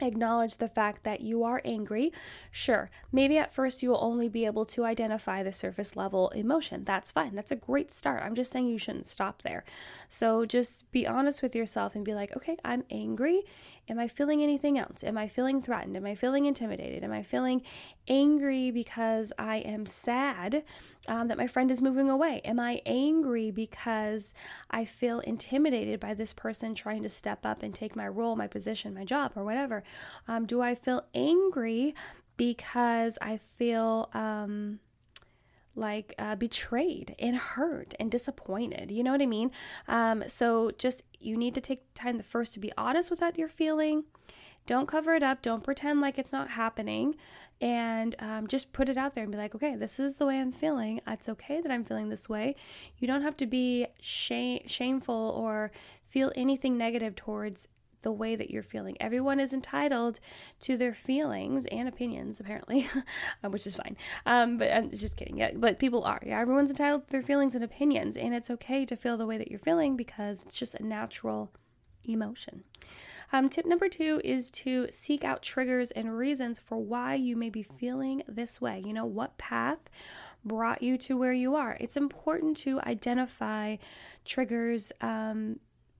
acknowledge 0.00 0.56
the 0.56 0.70
fact 0.70 1.04
that 1.04 1.20
you 1.20 1.44
are 1.44 1.60
angry. 1.66 2.14
Sure, 2.50 2.90
maybe 3.12 3.36
at 3.36 3.52
first 3.52 3.82
you 3.82 3.90
will 3.90 4.02
only 4.02 4.30
be 4.30 4.46
able 4.46 4.64
to 4.64 4.86
identify 4.86 5.42
the 5.42 5.52
surface 5.52 5.96
level 5.96 6.30
emotion. 6.30 6.82
That's 6.84 7.12
fine. 7.12 7.34
That's 7.34 7.52
a 7.52 7.56
great 7.56 7.92
start. 7.92 8.22
I'm 8.22 8.34
just 8.34 8.50
saying 8.50 8.68
you 8.68 8.78
shouldn't 8.78 9.06
stop 9.06 9.42
there. 9.42 9.64
So 10.08 10.46
just 10.46 10.90
be 10.92 11.06
honest 11.06 11.42
with 11.42 11.54
yourself 11.54 11.94
and 11.94 12.06
be 12.06 12.14
like, 12.14 12.34
okay, 12.34 12.56
I'm 12.64 12.84
angry. 12.90 13.42
Am 13.88 13.98
I 13.98 14.08
feeling 14.08 14.42
anything 14.42 14.78
else? 14.78 15.04
Am 15.04 15.18
I 15.18 15.28
feeling 15.28 15.60
threatened? 15.60 15.96
Am 15.96 16.06
I 16.06 16.14
feeling 16.14 16.46
intimidated? 16.46 17.04
Am 17.04 17.12
I 17.12 17.22
feeling 17.22 17.62
angry 18.08 18.70
because 18.70 19.32
I 19.38 19.56
am 19.56 19.84
sad 19.84 20.64
um, 21.06 21.28
that 21.28 21.36
my 21.36 21.46
friend 21.46 21.70
is 21.70 21.82
moving 21.82 22.08
away? 22.08 22.40
Am 22.44 22.58
I 22.58 22.80
angry 22.86 23.50
because 23.50 24.32
I 24.70 24.86
feel 24.86 25.20
intimidated 25.20 26.00
by 26.00 26.14
this 26.14 26.32
person 26.32 26.74
trying 26.74 27.02
to 27.02 27.08
step 27.10 27.44
up 27.44 27.62
and 27.62 27.74
take 27.74 27.94
my 27.94 28.08
role, 28.08 28.36
my 28.36 28.46
position, 28.46 28.94
my 28.94 29.04
job, 29.04 29.32
or 29.36 29.44
whatever? 29.44 29.82
Um, 30.26 30.46
do 30.46 30.62
I 30.62 30.74
feel 30.74 31.04
angry 31.14 31.94
because 32.36 33.18
I 33.20 33.36
feel 33.36 34.08
um, 34.14 34.80
like 35.76 36.14
uh, 36.18 36.36
betrayed 36.36 37.14
and 37.18 37.36
hurt 37.36 37.94
and 37.98 38.10
disappointed. 38.10 38.90
You 38.90 39.02
know 39.02 39.12
what 39.12 39.22
I 39.22 39.26
mean? 39.26 39.50
Um, 39.88 40.24
so 40.26 40.70
just 40.78 41.02
you 41.20 41.36
need 41.36 41.54
to 41.54 41.60
take 41.60 41.82
time 41.94 42.16
the 42.16 42.22
first 42.22 42.54
to 42.54 42.60
be 42.60 42.72
honest 42.76 43.10
with 43.10 43.20
what 43.20 43.38
you're 43.38 43.48
feeling. 43.48 44.04
Don't 44.66 44.88
cover 44.88 45.14
it 45.14 45.22
up. 45.22 45.42
Don't 45.42 45.62
pretend 45.62 46.00
like 46.00 46.18
it's 46.18 46.32
not 46.32 46.50
happening. 46.50 47.16
And 47.60 48.14
um, 48.18 48.46
just 48.46 48.72
put 48.72 48.88
it 48.88 48.96
out 48.96 49.14
there 49.14 49.22
and 49.22 49.30
be 49.30 49.38
like, 49.38 49.54
okay, 49.54 49.76
this 49.76 50.00
is 50.00 50.16
the 50.16 50.26
way 50.26 50.40
I'm 50.40 50.52
feeling. 50.52 51.00
It's 51.06 51.28
okay 51.28 51.60
that 51.60 51.70
I'm 51.70 51.84
feeling 51.84 52.08
this 52.08 52.28
way. 52.28 52.56
You 52.98 53.06
don't 53.06 53.22
have 53.22 53.36
to 53.38 53.46
be 53.46 53.86
shame- 54.00 54.66
shameful 54.66 55.34
or 55.36 55.70
feel 56.02 56.32
anything 56.34 56.78
negative 56.78 57.14
towards 57.14 57.68
the 58.04 58.12
way 58.12 58.36
that 58.36 58.50
you're 58.50 58.62
feeling. 58.62 58.96
Everyone 59.00 59.40
is 59.40 59.52
entitled 59.52 60.20
to 60.60 60.76
their 60.76 60.94
feelings 60.94 61.66
and 61.66 61.88
opinions, 61.88 62.38
apparently, 62.38 62.88
um, 63.42 63.50
which 63.50 63.66
is 63.66 63.74
fine. 63.74 63.96
Um, 64.24 64.58
but 64.58 64.72
I'm 64.72 64.90
just 64.90 65.16
kidding. 65.16 65.38
Yeah, 65.38 65.50
but 65.56 65.80
people 65.80 66.04
are. 66.04 66.22
Yeah, 66.24 66.38
everyone's 66.38 66.70
entitled 66.70 67.06
to 67.06 67.10
their 67.10 67.22
feelings 67.22 67.56
and 67.56 67.64
opinions, 67.64 68.16
and 68.16 68.32
it's 68.32 68.50
okay 68.50 68.84
to 68.86 68.96
feel 68.96 69.16
the 69.16 69.26
way 69.26 69.38
that 69.38 69.50
you're 69.50 69.58
feeling 69.58 69.96
because 69.96 70.44
it's 70.44 70.56
just 70.56 70.76
a 70.76 70.86
natural 70.86 71.50
emotion. 72.04 72.62
Um, 73.32 73.48
tip 73.48 73.66
number 73.66 73.88
two 73.88 74.20
is 74.22 74.50
to 74.50 74.86
seek 74.90 75.24
out 75.24 75.42
triggers 75.42 75.90
and 75.90 76.16
reasons 76.16 76.58
for 76.58 76.76
why 76.76 77.14
you 77.14 77.36
may 77.36 77.50
be 77.50 77.62
feeling 77.62 78.22
this 78.28 78.60
way. 78.60 78.82
You 78.84 78.92
know, 78.92 79.06
what 79.06 79.38
path 79.38 79.78
brought 80.44 80.82
you 80.82 80.98
to 80.98 81.16
where 81.16 81.32
you 81.32 81.56
are? 81.56 81.76
It's 81.80 81.96
important 81.96 82.56
to 82.58 82.80
identify 82.82 83.76
triggers. 84.24 84.92
Um, 85.00 85.58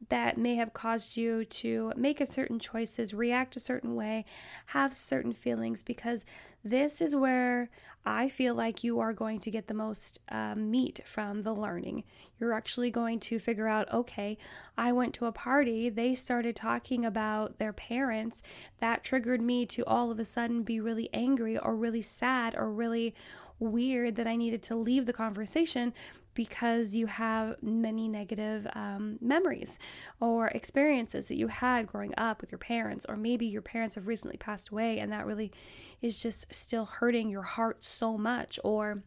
that 0.09 0.39
may 0.39 0.57
have 0.57 0.73
caused 0.73 1.17
you 1.17 1.45
to 1.45 1.93
make 1.97 2.21
a 2.21 2.27
certain 2.27 2.59
choices, 2.59 3.15
react 3.15 3.57
a 3.57 3.61
certain 3.61 3.95
way, 3.95 4.25
have 4.67 4.93
certain 4.93 5.33
feelings, 5.33 5.83
because 5.83 6.25
this 6.65 7.01
is 7.01 7.15
where 7.15 7.71
I 8.07 8.29
feel 8.29 8.55
like 8.55 8.85
you 8.85 9.01
are 9.01 9.13
going 9.13 9.41
to 9.41 9.51
get 9.51 9.67
the 9.67 9.75
most 9.75 10.19
um, 10.29 10.71
meat 10.71 11.01
from 11.07 11.43
the 11.43 11.55
learning. 11.55 12.05
You're 12.39 12.53
actually 12.53 12.91
going 12.91 13.21
to 13.21 13.39
figure 13.39 13.69
out 13.69 13.93
okay, 13.93 14.37
I 14.77 14.93
went 14.93 15.15
to 15.15 15.27
a 15.27 15.33
party, 15.33 15.89
they 15.89 16.15
started 16.15 16.57
talking 16.57 17.05
about 17.05 17.59
their 17.59 17.73
parents. 17.73 18.43
That 18.81 19.05
triggered 19.05 19.41
me 19.41 19.65
to 19.67 19.85
all 19.87 20.11
of 20.11 20.19
a 20.19 20.25
sudden 20.25 20.63
be 20.63 20.81
really 20.81 21.09
angry 21.15 21.57
or 21.57 21.75
really 21.75 22.03
sad 22.03 22.55
or 22.55 22.71
really 22.71 23.15
weird 23.59 24.17
that 24.17 24.27
I 24.27 24.37
needed 24.37 24.63
to 24.65 24.77
leave 24.77 25.07
the 25.07 25.13
conversation 25.13 25.95
because 26.35 26.95
you 26.95 27.07
have 27.07 27.57
many 27.63 28.09
negative 28.09 28.67
um, 28.75 29.19
memories 29.21 29.79
or 30.21 30.49
experiences 30.49 31.29
that 31.29 31.37
you 31.37 31.49
had 31.49 31.87
growing 31.87 32.13
up 32.17 32.41
with 32.41 32.51
your 32.53 32.59
parents, 32.59 33.07
or 33.09 33.17
maybe 33.17 33.47
your 33.47 33.63
parents 33.63 33.95
have 33.95 34.07
recently 34.07 34.37
passed 34.37 34.69
away 34.69 34.99
and 34.99 35.13
that 35.13 35.27
really 35.27 35.53
is 36.03 36.23
just 36.23 36.53
still 36.53 36.85
hurting 36.85 37.31
your 37.31 37.43
heart 37.43 37.83
so 37.83 38.19
much, 38.19 38.59
or 38.63 39.03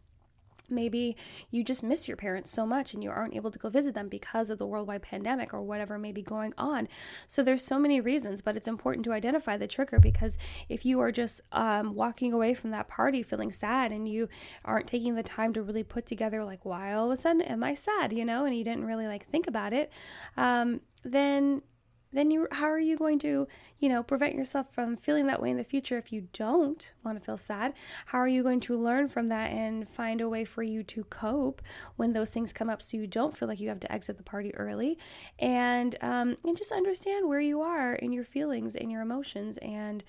Maybe 0.69 1.15
you 1.49 1.63
just 1.63 1.83
miss 1.83 2.07
your 2.07 2.17
parents 2.17 2.51
so 2.51 2.65
much 2.65 2.93
and 2.93 3.03
you 3.03 3.09
aren't 3.09 3.35
able 3.35 3.51
to 3.51 3.59
go 3.59 3.69
visit 3.69 3.93
them 3.93 4.09
because 4.09 4.49
of 4.49 4.57
the 4.57 4.65
worldwide 4.65 5.01
pandemic 5.01 5.53
or 5.53 5.61
whatever 5.61 5.97
may 5.97 6.11
be 6.11 6.21
going 6.21 6.53
on. 6.57 6.87
So 7.27 7.43
there's 7.43 7.63
so 7.63 7.79
many 7.79 8.01
reasons, 8.01 8.41
but 8.41 8.57
it's 8.57 8.67
important 8.67 9.05
to 9.05 9.13
identify 9.13 9.57
the 9.57 9.67
trigger 9.67 9.99
because 9.99 10.37
if 10.69 10.85
you 10.85 10.99
are 10.99 11.11
just 11.11 11.41
um, 11.51 11.95
walking 11.95 12.33
away 12.33 12.53
from 12.53 12.71
that 12.71 12.87
party 12.87 13.23
feeling 13.23 13.51
sad 13.51 13.91
and 13.91 14.07
you 14.07 14.27
aren't 14.65 14.87
taking 14.87 15.15
the 15.15 15.23
time 15.23 15.53
to 15.53 15.61
really 15.61 15.83
put 15.83 16.05
together 16.05 16.43
like 16.43 16.65
why 16.65 16.93
all 16.93 17.05
of 17.05 17.17
a 17.17 17.21
sudden 17.21 17.41
am 17.41 17.63
I 17.63 17.73
sad, 17.73 18.11
you 18.11 18.25
know, 18.25 18.45
and 18.45 18.55
you 18.55 18.63
didn't 18.63 18.85
really 18.85 19.07
like 19.07 19.29
think 19.29 19.47
about 19.47 19.73
it, 19.73 19.91
um, 20.35 20.81
then 21.03 21.61
then 22.11 22.31
you 22.31 22.47
how 22.51 22.65
are 22.65 22.79
you 22.79 22.97
going 22.97 23.19
to 23.19 23.47
you 23.79 23.89
know 23.89 24.01
prevent 24.03 24.35
yourself 24.35 24.73
from 24.73 24.95
feeling 24.95 25.27
that 25.27 25.41
way 25.41 25.49
in 25.49 25.57
the 25.57 25.63
future 25.63 25.97
if 25.97 26.11
you 26.11 26.27
don't 26.33 26.93
want 27.03 27.17
to 27.17 27.23
feel 27.23 27.37
sad? 27.37 27.73
How 28.07 28.19
are 28.19 28.27
you 28.27 28.43
going 28.43 28.59
to 28.61 28.77
learn 28.77 29.07
from 29.07 29.27
that 29.27 29.51
and 29.51 29.87
find 29.89 30.21
a 30.21 30.29
way 30.29 30.45
for 30.45 30.63
you 30.63 30.83
to 30.83 31.03
cope 31.05 31.61
when 31.95 32.13
those 32.13 32.31
things 32.31 32.53
come 32.53 32.69
up 32.69 32.81
so 32.81 32.97
you 32.97 33.07
don't 33.07 33.37
feel 33.37 33.47
like 33.47 33.59
you 33.59 33.69
have 33.69 33.79
to 33.81 33.91
exit 33.91 34.17
the 34.17 34.23
party 34.23 34.53
early? 34.55 34.97
And 35.39 35.95
um, 36.01 36.37
and 36.43 36.57
just 36.57 36.71
understand 36.71 37.27
where 37.27 37.41
you 37.41 37.61
are 37.61 37.93
in 37.93 38.11
your 38.11 38.25
feelings 38.25 38.75
and 38.75 38.91
your 38.91 39.01
emotions 39.01 39.57
and 39.59 40.03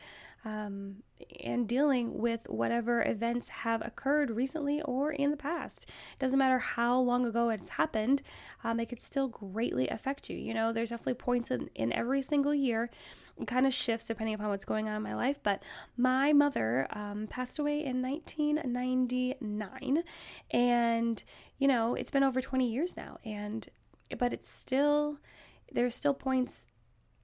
um, 0.45 1.03
and 1.45 1.69
dealing 1.69 2.19
with 2.19 2.49
whatever 2.49 3.03
events 3.03 3.49
have 3.49 3.85
occurred 3.85 4.31
recently 4.31 4.81
or 4.83 5.13
in 5.13 5.31
the 5.31 5.37
past. 5.37 5.91
Doesn't 6.19 6.39
matter 6.39 6.59
how 6.59 6.99
long 6.99 7.27
ago 7.27 7.51
it's 7.51 7.71
happened, 7.71 8.23
um, 8.65 8.81
it 8.81 8.89
could 8.89 9.03
still 9.03 9.29
greatly 9.29 9.89
affect 9.89 10.31
you. 10.31 10.37
You 10.37 10.55
know, 10.55 10.73
there's 10.73 10.91
definitely 10.91 11.15
points 11.15 11.51
in, 11.51 11.69
in 11.75 11.93
every 11.93 12.23
single 12.23 12.55
year. 12.55 12.91
Kind 13.47 13.69
of 13.69 13.75
shifts 13.75 14.07
depending 14.07 14.35
upon 14.35 14.49
what's 14.49 14.65
going 14.65 14.89
on 14.89 14.97
in 14.97 15.03
my 15.03 15.15
life. 15.15 15.39
But 15.43 15.63
my 15.97 16.33
mother 16.33 16.89
um, 16.91 17.29
passed 17.29 17.61
away 17.61 17.85
in 17.85 18.03
1999, 18.03 20.03
and 20.51 21.23
you 21.57 21.69
know 21.69 21.95
it's 21.95 22.11
been 22.11 22.25
over 22.25 22.41
20 22.41 22.69
years 22.69 22.97
now, 22.97 23.19
and 23.25 23.69
but 24.19 24.33
it's 24.33 24.49
still 24.49 25.19
there's 25.71 25.95
still 25.95 26.15
points 26.15 26.67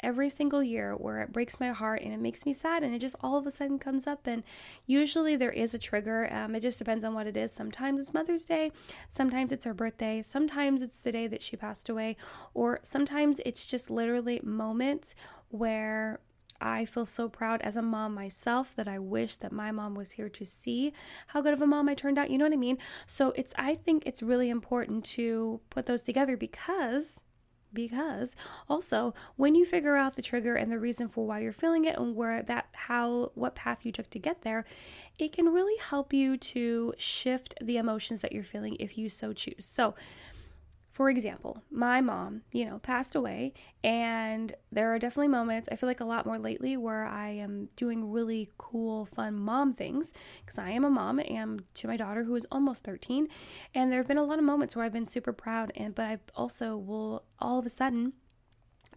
every 0.04 0.28
single 0.28 0.62
year 0.62 0.94
where 0.94 1.20
it 1.20 1.32
breaks 1.32 1.58
my 1.58 1.70
heart 1.70 2.02
and 2.02 2.12
it 2.12 2.20
makes 2.20 2.44
me 2.44 2.52
sad 2.52 2.82
and 2.82 2.94
it 2.94 3.00
just 3.00 3.16
all 3.20 3.36
of 3.36 3.46
a 3.46 3.50
sudden 3.50 3.78
comes 3.78 4.06
up. 4.06 4.26
And 4.26 4.42
usually 4.86 5.34
there 5.34 5.50
is 5.50 5.74
a 5.74 5.78
trigger. 5.78 6.32
Um, 6.32 6.54
it 6.54 6.60
just 6.60 6.78
depends 6.78 7.04
on 7.04 7.14
what 7.14 7.26
it 7.26 7.36
is. 7.36 7.52
Sometimes 7.52 8.00
it's 8.00 8.14
mother's 8.14 8.44
day. 8.44 8.70
Sometimes 9.08 9.50
it's 9.50 9.64
her 9.64 9.74
birthday. 9.74 10.22
Sometimes 10.22 10.82
it's 10.82 11.00
the 11.00 11.12
day 11.12 11.26
that 11.26 11.42
she 11.42 11.56
passed 11.56 11.88
away. 11.88 12.16
Or 12.52 12.80
sometimes 12.82 13.40
it's 13.46 13.66
just 13.66 13.90
literally 13.90 14.40
moments 14.44 15.14
where 15.48 16.20
I 16.60 16.84
feel 16.84 17.06
so 17.06 17.28
proud 17.28 17.60
as 17.62 17.76
a 17.76 17.82
mom 17.82 18.14
myself 18.14 18.74
that 18.76 18.88
I 18.88 18.98
wish 18.98 19.36
that 19.36 19.52
my 19.52 19.70
mom 19.70 19.94
was 19.94 20.12
here 20.12 20.28
to 20.30 20.46
see 20.46 20.92
how 21.28 21.40
good 21.40 21.52
of 21.52 21.62
a 21.62 21.66
mom 21.66 21.88
I 21.88 21.94
turned 21.94 22.18
out. 22.18 22.30
You 22.30 22.38
know 22.38 22.44
what 22.44 22.52
I 22.52 22.56
mean? 22.56 22.78
So 23.06 23.32
it's 23.36 23.52
I 23.56 23.74
think 23.74 24.04
it's 24.06 24.22
really 24.22 24.50
important 24.50 25.04
to 25.06 25.60
put 25.70 25.86
those 25.86 26.02
together 26.02 26.36
because 26.36 27.20
because 27.74 28.36
also 28.68 29.12
when 29.36 29.54
you 29.54 29.66
figure 29.66 29.96
out 29.96 30.16
the 30.16 30.22
trigger 30.22 30.54
and 30.54 30.70
the 30.70 30.78
reason 30.78 31.08
for 31.08 31.26
why 31.26 31.40
you're 31.40 31.52
feeling 31.52 31.84
it 31.84 31.98
and 31.98 32.14
where 32.16 32.42
that 32.42 32.68
how 32.72 33.32
what 33.34 33.54
path 33.54 33.84
you 33.84 33.92
took 33.92 34.08
to 34.10 34.18
get 34.18 34.42
there 34.42 34.64
it 35.18 35.32
can 35.32 35.52
really 35.52 35.78
help 35.80 36.12
you 36.12 36.36
to 36.36 36.92
shift 36.96 37.54
the 37.60 37.76
emotions 37.76 38.20
that 38.22 38.32
you're 38.32 38.42
feeling 38.42 38.76
if 38.80 38.98
you 38.98 39.08
so 39.08 39.32
choose. 39.32 39.64
So 39.64 39.94
for 40.94 41.10
example, 41.10 41.60
my 41.72 42.00
mom, 42.00 42.42
you 42.52 42.64
know, 42.64 42.78
passed 42.78 43.16
away, 43.16 43.52
and 43.82 44.54
there 44.70 44.94
are 44.94 44.98
definitely 45.00 45.26
moments, 45.26 45.68
I 45.70 45.74
feel 45.74 45.88
like 45.88 45.98
a 45.98 46.04
lot 46.04 46.24
more 46.24 46.38
lately, 46.38 46.76
where 46.76 47.04
I 47.04 47.30
am 47.30 47.68
doing 47.74 48.12
really 48.12 48.48
cool, 48.58 49.04
fun 49.04 49.34
mom 49.34 49.72
things 49.72 50.12
because 50.44 50.56
I 50.56 50.70
am 50.70 50.84
a 50.84 50.90
mom 50.90 51.18
and 51.18 51.64
to 51.74 51.88
my 51.88 51.96
daughter 51.96 52.22
who 52.22 52.36
is 52.36 52.46
almost 52.52 52.84
13. 52.84 53.26
And 53.74 53.90
there 53.90 53.98
have 53.98 54.06
been 54.06 54.18
a 54.18 54.22
lot 54.22 54.38
of 54.38 54.44
moments 54.44 54.76
where 54.76 54.84
I've 54.84 54.92
been 54.92 55.04
super 55.04 55.32
proud, 55.32 55.72
and 55.74 55.96
but 55.96 56.06
I 56.06 56.18
also 56.36 56.76
will 56.76 57.24
all 57.40 57.58
of 57.58 57.66
a 57.66 57.70
sudden 57.70 58.12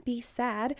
be 0.07 0.21
sad 0.21 0.73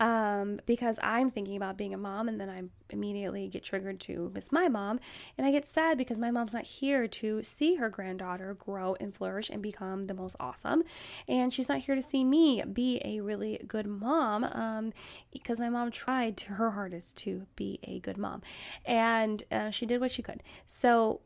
um, 0.00 0.58
because 0.66 0.98
I'm 1.04 1.30
thinking 1.30 1.56
about 1.56 1.78
being 1.78 1.94
a 1.94 1.96
mom 1.96 2.28
and 2.28 2.40
then 2.40 2.50
I 2.50 2.62
immediately 2.90 3.46
get 3.46 3.62
triggered 3.62 4.00
to 4.00 4.32
miss 4.34 4.50
my 4.50 4.66
mom. 4.66 4.98
And 5.38 5.46
I 5.46 5.52
get 5.52 5.66
sad 5.66 5.96
because 5.96 6.18
my 6.18 6.32
mom's 6.32 6.52
not 6.52 6.64
here 6.64 7.06
to 7.06 7.44
see 7.44 7.76
her 7.76 7.88
granddaughter 7.88 8.54
grow 8.54 8.96
and 8.98 9.14
flourish 9.14 9.50
and 9.50 9.62
become 9.62 10.04
the 10.04 10.14
most 10.14 10.34
awesome. 10.40 10.82
And 11.28 11.52
she's 11.52 11.68
not 11.68 11.78
here 11.78 11.94
to 11.94 12.02
see 12.02 12.24
me 12.24 12.60
be 12.72 13.00
a 13.04 13.20
really 13.20 13.64
good 13.68 13.86
mom 13.86 14.42
um, 14.42 14.92
because 15.32 15.60
my 15.60 15.68
mom 15.68 15.92
tried 15.92 16.40
her 16.40 16.72
hardest 16.72 17.16
to 17.18 17.46
be 17.54 17.78
a 17.84 18.00
good 18.00 18.18
mom. 18.18 18.42
And 18.84 19.44
uh, 19.52 19.70
she 19.70 19.86
did 19.86 20.00
what 20.00 20.10
she 20.10 20.22
could. 20.22 20.42
So 20.66 21.20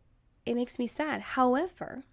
it 0.45 0.57
makes 0.57 0.79
me 0.79 0.87
sad. 0.87 1.23
However, 1.23 2.05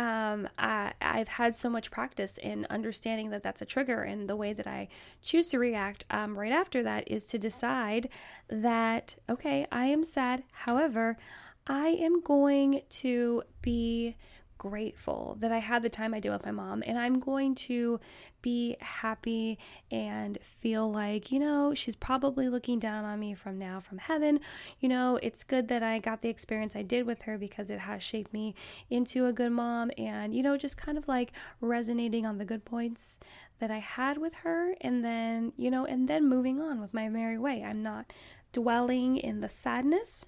um, 0.00 0.48
I, 0.58 0.94
I've 1.02 1.28
had 1.28 1.54
so 1.54 1.68
much 1.68 1.90
practice 1.90 2.38
in 2.38 2.66
understanding 2.70 3.28
that 3.30 3.42
that's 3.42 3.60
a 3.60 3.66
trigger, 3.66 4.00
and 4.02 4.30
the 4.30 4.34
way 4.34 4.54
that 4.54 4.66
I 4.66 4.88
choose 5.20 5.48
to 5.48 5.58
react 5.58 6.06
um, 6.08 6.38
right 6.38 6.52
after 6.52 6.82
that 6.82 7.06
is 7.06 7.26
to 7.26 7.38
decide 7.38 8.08
that, 8.48 9.16
okay, 9.28 9.66
I 9.70 9.84
am 9.84 10.06
sad. 10.06 10.42
However, 10.52 11.18
I 11.66 11.88
am 11.88 12.22
going 12.22 12.80
to 12.88 13.42
be 13.60 14.16
grateful 14.60 15.38
that 15.40 15.50
I 15.50 15.58
had 15.58 15.80
the 15.80 15.88
time 15.88 16.12
I 16.12 16.20
did 16.20 16.30
with 16.30 16.44
my 16.44 16.50
mom, 16.50 16.82
and 16.86 16.98
I'm 16.98 17.18
going 17.18 17.54
to 17.54 17.98
be 18.42 18.76
happy 18.80 19.58
and 19.90 20.38
feel 20.42 20.92
like, 20.92 21.32
you 21.32 21.38
know, 21.38 21.72
she's 21.74 21.96
probably 21.96 22.46
looking 22.50 22.78
down 22.78 23.06
on 23.06 23.18
me 23.18 23.32
from 23.32 23.58
now 23.58 23.80
from 23.80 23.96
heaven. 23.96 24.38
You 24.78 24.90
know, 24.90 25.18
it's 25.22 25.44
good 25.44 25.68
that 25.68 25.82
I 25.82 25.98
got 25.98 26.20
the 26.20 26.28
experience 26.28 26.76
I 26.76 26.82
did 26.82 27.06
with 27.06 27.22
her 27.22 27.38
because 27.38 27.70
it 27.70 27.80
has 27.80 28.02
shaped 28.02 28.34
me 28.34 28.54
into 28.90 29.24
a 29.24 29.32
good 29.32 29.52
mom, 29.52 29.90
and, 29.96 30.34
you 30.34 30.42
know, 30.42 30.58
just 30.58 30.76
kind 30.76 30.98
of 30.98 31.08
like 31.08 31.32
resonating 31.62 32.26
on 32.26 32.36
the 32.36 32.44
good 32.44 32.66
points 32.66 33.18
that 33.60 33.70
I 33.70 33.78
had 33.78 34.18
with 34.18 34.34
her, 34.34 34.74
and 34.82 35.02
then, 35.02 35.54
you 35.56 35.70
know, 35.70 35.86
and 35.86 36.06
then 36.06 36.28
moving 36.28 36.60
on 36.60 36.82
with 36.82 36.92
my 36.92 37.08
merry 37.08 37.38
way. 37.38 37.64
I'm 37.64 37.82
not 37.82 38.12
dwelling 38.52 39.16
in 39.16 39.40
the 39.40 39.48
sadness 39.48 40.26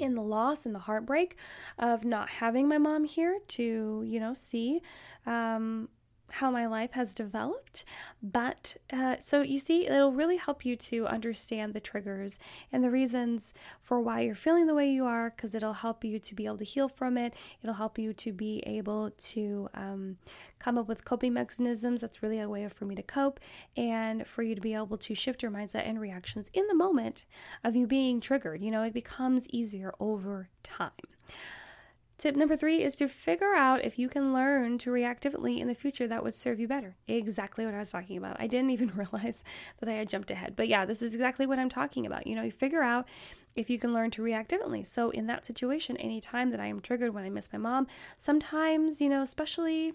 in 0.00 0.14
the 0.14 0.22
loss 0.22 0.66
and 0.66 0.74
the 0.74 0.80
heartbreak 0.80 1.36
of 1.78 2.04
not 2.04 2.28
having 2.30 2.68
my 2.68 2.78
mom 2.78 3.04
here 3.04 3.38
to, 3.48 4.02
you 4.04 4.20
know, 4.20 4.34
see 4.34 4.80
um, 5.26 5.88
how 6.32 6.50
my 6.50 6.66
life 6.66 6.92
has 6.92 7.14
developed. 7.14 7.84
But 8.22 8.76
uh, 8.92 9.16
so 9.24 9.42
you 9.42 9.58
see, 9.58 9.86
it'll 9.86 10.12
really 10.12 10.36
help 10.36 10.64
you 10.64 10.76
to 10.76 11.06
understand 11.06 11.74
the 11.74 11.80
triggers 11.80 12.38
and 12.72 12.82
the 12.82 12.90
reasons 12.90 13.54
for 13.80 14.00
why 14.00 14.20
you're 14.20 14.34
feeling 14.34 14.66
the 14.66 14.74
way 14.74 14.90
you 14.90 15.04
are, 15.04 15.30
because 15.30 15.54
it'll 15.54 15.72
help 15.72 16.04
you 16.04 16.18
to 16.18 16.34
be 16.34 16.46
able 16.46 16.58
to 16.58 16.64
heal 16.64 16.88
from 16.88 17.16
it. 17.16 17.34
It'll 17.62 17.74
help 17.74 17.98
you 17.98 18.12
to 18.12 18.32
be 18.32 18.62
able 18.66 19.10
to 19.10 19.68
um, 19.74 20.16
come 20.58 20.78
up 20.78 20.88
with 20.88 21.04
coping 21.04 21.34
mechanisms. 21.34 22.00
That's 22.00 22.22
really 22.22 22.40
a 22.40 22.48
way 22.48 22.68
for 22.68 22.84
me 22.84 22.94
to 22.94 23.02
cope 23.02 23.40
and 23.76 24.26
for 24.26 24.42
you 24.42 24.54
to 24.54 24.60
be 24.60 24.74
able 24.74 24.98
to 24.98 25.14
shift 25.14 25.42
your 25.42 25.50
mindset 25.50 25.88
and 25.88 26.00
reactions 26.00 26.50
in 26.52 26.66
the 26.68 26.74
moment 26.74 27.24
of 27.64 27.74
you 27.74 27.86
being 27.86 28.20
triggered. 28.20 28.62
You 28.62 28.70
know, 28.70 28.82
it 28.82 28.94
becomes 28.94 29.48
easier 29.48 29.92
over 29.98 30.48
time. 30.62 30.90
Tip 32.20 32.36
number 32.36 32.54
three 32.54 32.82
is 32.82 32.94
to 32.96 33.08
figure 33.08 33.54
out 33.54 33.82
if 33.82 33.98
you 33.98 34.06
can 34.06 34.34
learn 34.34 34.76
to 34.76 34.90
react 34.90 35.22
differently 35.22 35.58
in 35.58 35.68
the 35.68 35.74
future 35.74 36.06
that 36.06 36.22
would 36.22 36.34
serve 36.34 36.60
you 36.60 36.68
better. 36.68 36.94
Exactly 37.08 37.64
what 37.64 37.74
I 37.74 37.78
was 37.78 37.92
talking 37.92 38.18
about. 38.18 38.36
I 38.38 38.46
didn't 38.46 38.68
even 38.68 38.88
realize 38.94 39.42
that 39.78 39.88
I 39.88 39.92
had 39.92 40.10
jumped 40.10 40.30
ahead. 40.30 40.54
But 40.54 40.68
yeah, 40.68 40.84
this 40.84 41.00
is 41.00 41.14
exactly 41.14 41.46
what 41.46 41.58
I'm 41.58 41.70
talking 41.70 42.04
about. 42.04 42.26
You 42.26 42.34
know, 42.34 42.42
you 42.42 42.50
figure 42.50 42.82
out 42.82 43.08
if 43.56 43.70
you 43.70 43.78
can 43.78 43.94
learn 43.94 44.10
to 44.10 44.22
react 44.22 44.50
differently. 44.50 44.84
So 44.84 45.08
in 45.08 45.28
that 45.28 45.46
situation, 45.46 45.96
anytime 45.96 46.50
that 46.50 46.60
I 46.60 46.66
am 46.66 46.80
triggered 46.80 47.14
when 47.14 47.24
I 47.24 47.30
miss 47.30 47.50
my 47.54 47.58
mom, 47.58 47.86
sometimes, 48.18 49.00
you 49.00 49.08
know, 49.08 49.22
especially 49.22 49.94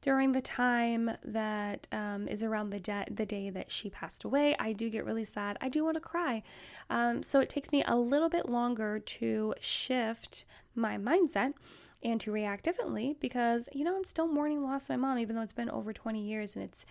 during 0.00 0.32
the 0.32 0.40
time 0.40 1.10
that 1.22 1.86
um, 1.92 2.26
is 2.26 2.42
around 2.42 2.70
the, 2.70 2.80
de- 2.80 3.06
the 3.10 3.26
day 3.26 3.50
that 3.50 3.70
she 3.70 3.90
passed 3.90 4.24
away, 4.24 4.56
I 4.58 4.72
do 4.72 4.88
get 4.88 5.04
really 5.04 5.24
sad. 5.26 5.58
I 5.60 5.68
do 5.68 5.84
want 5.84 5.96
to 5.96 6.00
cry. 6.00 6.42
Um, 6.88 7.22
so 7.22 7.40
it 7.40 7.50
takes 7.50 7.70
me 7.70 7.84
a 7.86 7.96
little 7.96 8.30
bit 8.30 8.48
longer 8.48 8.98
to 8.98 9.54
shift 9.60 10.46
my 10.74 10.96
mindset 10.96 11.54
and 12.02 12.20
to 12.20 12.30
react 12.30 12.64
differently 12.64 13.16
because 13.18 13.68
you 13.72 13.82
know 13.82 13.96
I'm 13.96 14.04
still 14.04 14.28
mourning 14.28 14.62
loss 14.62 14.84
of 14.84 14.90
my 14.90 14.96
mom 14.96 15.18
even 15.18 15.34
though 15.34 15.42
it's 15.42 15.52
been 15.52 15.70
over 15.70 15.92
20 15.92 16.20
years 16.22 16.54
and 16.54 16.64
it's 16.64 16.84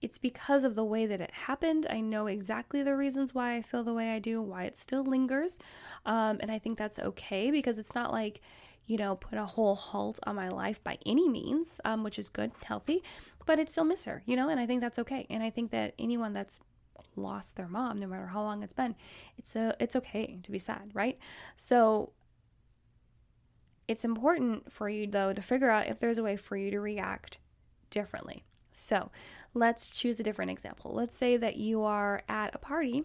it's 0.00 0.16
because 0.16 0.64
of 0.64 0.74
the 0.74 0.84
way 0.84 1.04
that 1.04 1.20
it 1.20 1.30
happened. 1.30 1.86
I 1.90 2.00
know 2.00 2.26
exactly 2.26 2.82
the 2.82 2.96
reasons 2.96 3.34
why 3.34 3.56
I 3.56 3.60
feel 3.60 3.84
the 3.84 3.92
way 3.92 4.12
I 4.12 4.18
do, 4.18 4.40
why 4.40 4.64
it 4.64 4.74
still 4.76 5.04
lingers, 5.04 5.58
um, 6.06 6.38
and 6.40 6.50
I 6.50 6.58
think 6.58 6.78
that's 6.78 6.98
okay 6.98 7.50
because 7.50 7.78
it's 7.78 7.94
not 7.94 8.12
like 8.12 8.40
you 8.86 8.96
know 8.96 9.16
put 9.16 9.38
a 9.38 9.44
whole 9.44 9.74
halt 9.74 10.18
on 10.26 10.36
my 10.36 10.48
life 10.48 10.82
by 10.82 10.98
any 11.04 11.28
means, 11.28 11.80
um, 11.84 12.02
which 12.02 12.18
is 12.18 12.28
good, 12.28 12.52
healthy, 12.64 13.02
but 13.44 13.58
it 13.58 13.68
still 13.68 13.84
miss 13.84 14.04
her, 14.06 14.22
you 14.24 14.36
know, 14.36 14.48
and 14.48 14.58
I 14.58 14.66
think 14.66 14.80
that's 14.80 14.98
okay. 14.98 15.26
And 15.28 15.42
I 15.42 15.50
think 15.50 15.70
that 15.72 15.94
anyone 15.98 16.32
that's 16.32 16.60
lost 17.16 17.56
their 17.56 17.66
mom 17.66 17.98
no 17.98 18.06
matter 18.06 18.26
how 18.26 18.42
long 18.42 18.62
it's 18.62 18.74
been 18.74 18.94
it's 19.38 19.56
a 19.56 19.74
it's 19.80 19.96
okay 19.96 20.38
to 20.42 20.50
be 20.50 20.58
sad 20.58 20.90
right 20.92 21.18
so 21.56 22.12
it's 23.90 24.04
important 24.04 24.72
for 24.72 24.88
you, 24.88 25.08
though, 25.08 25.32
to 25.32 25.42
figure 25.42 25.68
out 25.68 25.88
if 25.88 25.98
there's 25.98 26.16
a 26.16 26.22
way 26.22 26.36
for 26.36 26.56
you 26.56 26.70
to 26.70 26.78
react 26.78 27.38
differently. 27.90 28.44
So 28.70 29.10
let's 29.52 29.98
choose 29.98 30.20
a 30.20 30.22
different 30.22 30.52
example. 30.52 30.92
Let's 30.94 31.16
say 31.16 31.36
that 31.36 31.56
you 31.56 31.82
are 31.82 32.22
at 32.28 32.54
a 32.54 32.58
party 32.58 33.02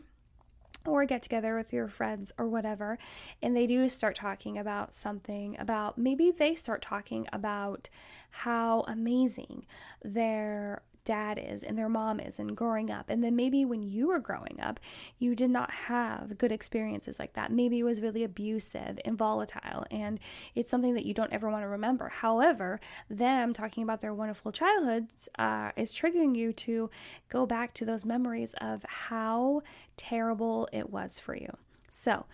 or 0.86 1.04
get 1.06 1.24
together 1.24 1.56
with 1.56 1.74
your 1.74 1.88
friends 1.88 2.32
or 2.38 2.48
whatever, 2.48 3.00
and 3.42 3.58
they 3.58 3.66
do 3.66 3.90
start 3.90 4.16
talking 4.16 4.60
about 4.60 4.94
something 4.94 5.58
about 5.58 5.98
maybe 5.98 6.30
they 6.30 6.54
start 6.54 6.84
talking 6.84 7.26
about 7.34 7.90
how 8.30 8.82
amazing 8.82 9.66
their 10.04 10.84
dad 11.06 11.40
is 11.42 11.64
and 11.64 11.78
their 11.78 11.88
mom 11.90 12.20
is 12.20 12.40
and 12.40 12.58
growing 12.58 12.92
up. 12.92 13.10
And 13.10 13.24
then 13.24 13.36
maybe 13.36 13.64
when 13.64 13.82
you 13.82 14.08
were 14.08 14.20
growing 14.20 14.60
up, 14.62 14.80
you 15.18 15.36
did 15.36 15.50
not 15.50 15.72
have 15.72 16.38
good 16.38 16.52
experiences 16.52 17.20
like 17.20 17.34
that. 17.34 17.52
Maybe 17.52 17.80
it 17.80 17.84
was 17.84 18.02
really 18.02 18.24
abusive 18.24 19.00
and 19.06 19.18
volatile, 19.18 19.86
and 19.90 20.20
it's 20.56 20.70
something 20.70 20.94
that 20.96 21.06
you 21.06 21.14
don't 21.14 21.32
ever 21.32 21.50
want 21.50 21.64
to 21.64 21.68
remember. 21.68 22.10
However, 22.10 22.80
them 23.10 23.54
talking 23.54 23.84
about 23.84 24.02
their 24.02 24.14
wonderful 24.14 24.52
childhoods 24.52 25.30
uh, 25.38 25.72
is 25.76 25.94
triggering 25.94 26.36
you 26.36 26.52
to 26.54 26.90
go 27.30 27.46
back 27.46 27.74
to 27.76 27.86
those 27.86 28.04
memories 28.04 28.56
of 28.60 28.84
how 28.84 29.62
terrible 29.98 30.68
it 30.74 30.90
was 30.90 31.20
for 31.20 31.36
you. 31.36 31.56
So, 31.90 32.26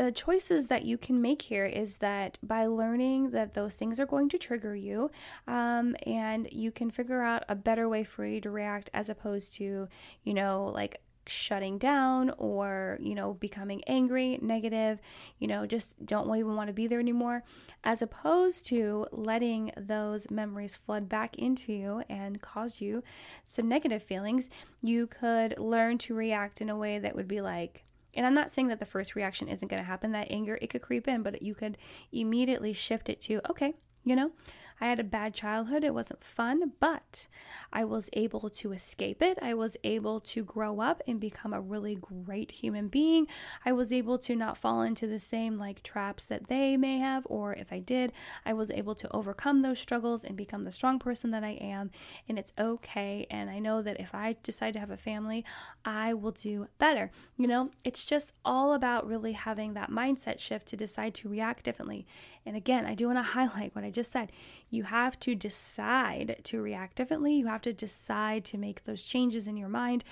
the 0.00 0.10
choices 0.10 0.68
that 0.68 0.86
you 0.86 0.96
can 0.96 1.20
make 1.20 1.42
here 1.42 1.66
is 1.66 1.96
that 1.96 2.38
by 2.42 2.64
learning 2.64 3.32
that 3.32 3.52
those 3.52 3.76
things 3.76 4.00
are 4.00 4.06
going 4.06 4.30
to 4.30 4.38
trigger 4.38 4.74
you, 4.74 5.10
um, 5.46 5.94
and 6.06 6.48
you 6.50 6.70
can 6.70 6.90
figure 6.90 7.20
out 7.20 7.42
a 7.50 7.54
better 7.54 7.86
way 7.86 8.02
for 8.02 8.24
you 8.24 8.40
to 8.40 8.50
react 8.50 8.88
as 8.94 9.10
opposed 9.10 9.52
to, 9.52 9.88
you 10.24 10.32
know, 10.32 10.72
like 10.74 11.02
shutting 11.26 11.76
down 11.76 12.32
or 12.38 12.98
you 12.98 13.14
know 13.14 13.34
becoming 13.34 13.84
angry 13.86 14.38
negative 14.42 14.98
you 15.38 15.46
know 15.46 15.64
just 15.64 16.04
don't 16.04 16.34
even 16.34 16.56
want 16.56 16.66
to 16.66 16.72
be 16.72 16.88
there 16.88 16.98
anymore 16.98 17.44
as 17.84 18.02
opposed 18.02 18.64
to 18.64 19.06
letting 19.12 19.70
those 19.76 20.28
memories 20.30 20.74
flood 20.74 21.08
back 21.08 21.36
into 21.36 21.72
you 21.72 22.02
and 22.08 22.40
cause 22.40 22.80
you 22.80 23.04
some 23.44 23.68
negative 23.68 24.02
feelings. 24.02 24.50
You 24.82 25.06
could 25.06 25.58
learn 25.58 25.98
to 25.98 26.14
react 26.14 26.60
in 26.60 26.68
a 26.68 26.76
way 26.76 26.98
that 26.98 27.14
would 27.14 27.28
be 27.28 27.40
like 27.40 27.84
and 28.14 28.26
I'm 28.26 28.34
not 28.34 28.50
saying 28.50 28.68
that 28.68 28.78
the 28.78 28.86
first 28.86 29.14
reaction 29.14 29.48
isn't 29.48 29.68
going 29.68 29.78
to 29.78 29.86
happen, 29.86 30.12
that 30.12 30.30
anger, 30.30 30.58
it 30.60 30.68
could 30.68 30.82
creep 30.82 31.06
in, 31.08 31.22
but 31.22 31.42
you 31.42 31.54
could 31.54 31.78
immediately 32.12 32.72
shift 32.72 33.08
it 33.08 33.20
to, 33.22 33.40
okay, 33.50 33.74
you 34.04 34.16
know, 34.16 34.32
I 34.80 34.86
had 34.86 34.98
a 34.98 35.04
bad 35.04 35.34
childhood. 35.34 35.84
It 35.84 35.94
wasn't 35.94 36.24
fun, 36.24 36.72
but 36.80 37.28
I 37.72 37.84
was 37.84 38.08
able 38.14 38.48
to 38.48 38.72
escape 38.72 39.22
it. 39.22 39.38
I 39.42 39.54
was 39.54 39.76
able 39.84 40.20
to 40.20 40.42
grow 40.42 40.80
up 40.80 41.02
and 41.06 41.20
become 41.20 41.52
a 41.52 41.60
really 41.60 41.96
great 41.96 42.50
human 42.50 42.88
being. 42.88 43.26
I 43.64 43.72
was 43.72 43.92
able 43.92 44.18
to 44.18 44.34
not 44.34 44.56
fall 44.56 44.82
into 44.82 45.06
the 45.06 45.20
same 45.20 45.56
like 45.56 45.82
traps 45.82 46.24
that 46.26 46.48
they 46.48 46.76
may 46.76 46.98
have, 46.98 47.26
or 47.28 47.54
if 47.54 47.72
I 47.72 47.78
did, 47.78 48.12
I 48.46 48.52
was 48.54 48.70
able 48.70 48.94
to 48.96 49.14
overcome 49.14 49.62
those 49.62 49.78
struggles 49.78 50.24
and 50.24 50.36
become 50.36 50.64
the 50.64 50.72
strong 50.72 50.98
person 50.98 51.30
that 51.32 51.44
I 51.44 51.58
am. 51.60 51.90
And 52.28 52.38
it's 52.38 52.52
okay. 52.58 53.26
And 53.30 53.50
I 53.50 53.58
know 53.58 53.82
that 53.82 54.00
if 54.00 54.14
I 54.14 54.36
decide 54.42 54.72
to 54.74 54.80
have 54.80 54.90
a 54.90 54.96
family, 54.96 55.44
I 55.84 56.14
will 56.14 56.32
do 56.32 56.68
better. 56.78 57.10
You 57.36 57.46
know, 57.46 57.70
it's 57.84 58.04
just 58.04 58.32
all 58.44 58.72
about 58.72 59.06
really 59.06 59.32
having 59.32 59.74
that 59.74 59.90
mindset 59.90 60.38
shift 60.38 60.66
to 60.68 60.76
decide 60.76 61.14
to 61.16 61.28
react 61.28 61.64
differently. 61.64 62.06
And 62.46 62.56
again, 62.56 62.86
I 62.86 62.94
do 62.94 63.06
want 63.06 63.18
to 63.18 63.22
highlight 63.34 63.74
what 63.74 63.84
I 63.84 63.90
just 63.90 64.12
said. 64.12 64.32
You 64.70 64.84
have 64.84 65.18
to 65.20 65.34
decide 65.34 66.40
to 66.44 66.62
react 66.62 66.96
differently. 66.96 67.34
You 67.34 67.48
have 67.48 67.62
to 67.62 67.72
decide 67.72 68.44
to 68.46 68.58
make 68.58 68.84
those 68.84 69.04
changes 69.04 69.46
in 69.46 69.56
your 69.56 69.68
mind 69.68 70.04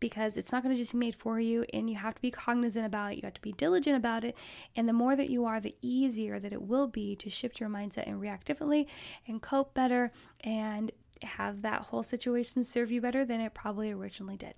because 0.00 0.36
it's 0.36 0.50
not 0.50 0.62
going 0.62 0.74
to 0.74 0.80
just 0.80 0.92
be 0.92 0.98
made 0.98 1.14
for 1.14 1.38
you 1.38 1.64
and 1.72 1.88
you 1.88 1.96
have 1.96 2.14
to 2.14 2.20
be 2.20 2.30
cognizant 2.30 2.86
about 2.86 3.12
it. 3.12 3.16
You 3.16 3.22
have 3.24 3.34
to 3.34 3.40
be 3.40 3.52
diligent 3.52 3.96
about 3.96 4.24
it. 4.24 4.36
And 4.74 4.88
the 4.88 4.92
more 4.92 5.14
that 5.14 5.30
you 5.30 5.44
are, 5.44 5.60
the 5.60 5.76
easier 5.82 6.40
that 6.40 6.52
it 6.52 6.62
will 6.62 6.88
be 6.88 7.14
to 7.16 7.30
shift 7.30 7.60
your 7.60 7.68
mindset 7.68 8.06
and 8.08 8.20
react 8.20 8.46
differently 8.46 8.88
and 9.28 9.40
cope 9.40 9.74
better 9.74 10.10
and 10.40 10.90
have 11.22 11.62
that 11.62 11.82
whole 11.82 12.02
situation 12.02 12.64
serve 12.64 12.90
you 12.90 13.00
better 13.00 13.24
than 13.24 13.40
it 13.40 13.54
probably 13.54 13.92
originally 13.92 14.36
did. 14.36 14.54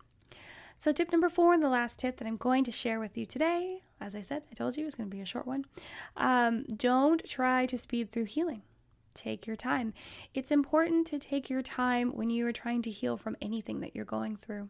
So, 0.78 0.90
tip 0.90 1.12
number 1.12 1.28
four, 1.28 1.54
and 1.54 1.62
the 1.62 1.68
last 1.68 2.00
tip 2.00 2.16
that 2.16 2.26
I'm 2.26 2.36
going 2.36 2.64
to 2.64 2.72
share 2.72 2.98
with 2.98 3.16
you 3.16 3.24
today, 3.24 3.82
as 4.00 4.16
I 4.16 4.20
said, 4.20 4.42
I 4.50 4.54
told 4.54 4.76
you 4.76 4.82
it 4.82 4.86
was 4.86 4.96
going 4.96 5.08
to 5.08 5.14
be 5.14 5.22
a 5.22 5.26
short 5.26 5.46
one. 5.46 5.64
Um, 6.16 6.64
don't 6.76 7.24
try 7.24 7.66
to 7.66 7.78
speed 7.78 8.10
through 8.10 8.24
healing 8.24 8.62
take 9.14 9.46
your 9.46 9.56
time. 9.56 9.92
It's 10.34 10.50
important 10.50 11.06
to 11.08 11.18
take 11.18 11.50
your 11.50 11.62
time 11.62 12.10
when 12.10 12.30
you 12.30 12.46
are 12.46 12.52
trying 12.52 12.82
to 12.82 12.90
heal 12.90 13.16
from 13.16 13.36
anything 13.40 13.80
that 13.80 13.94
you're 13.94 14.04
going 14.04 14.36
through. 14.36 14.68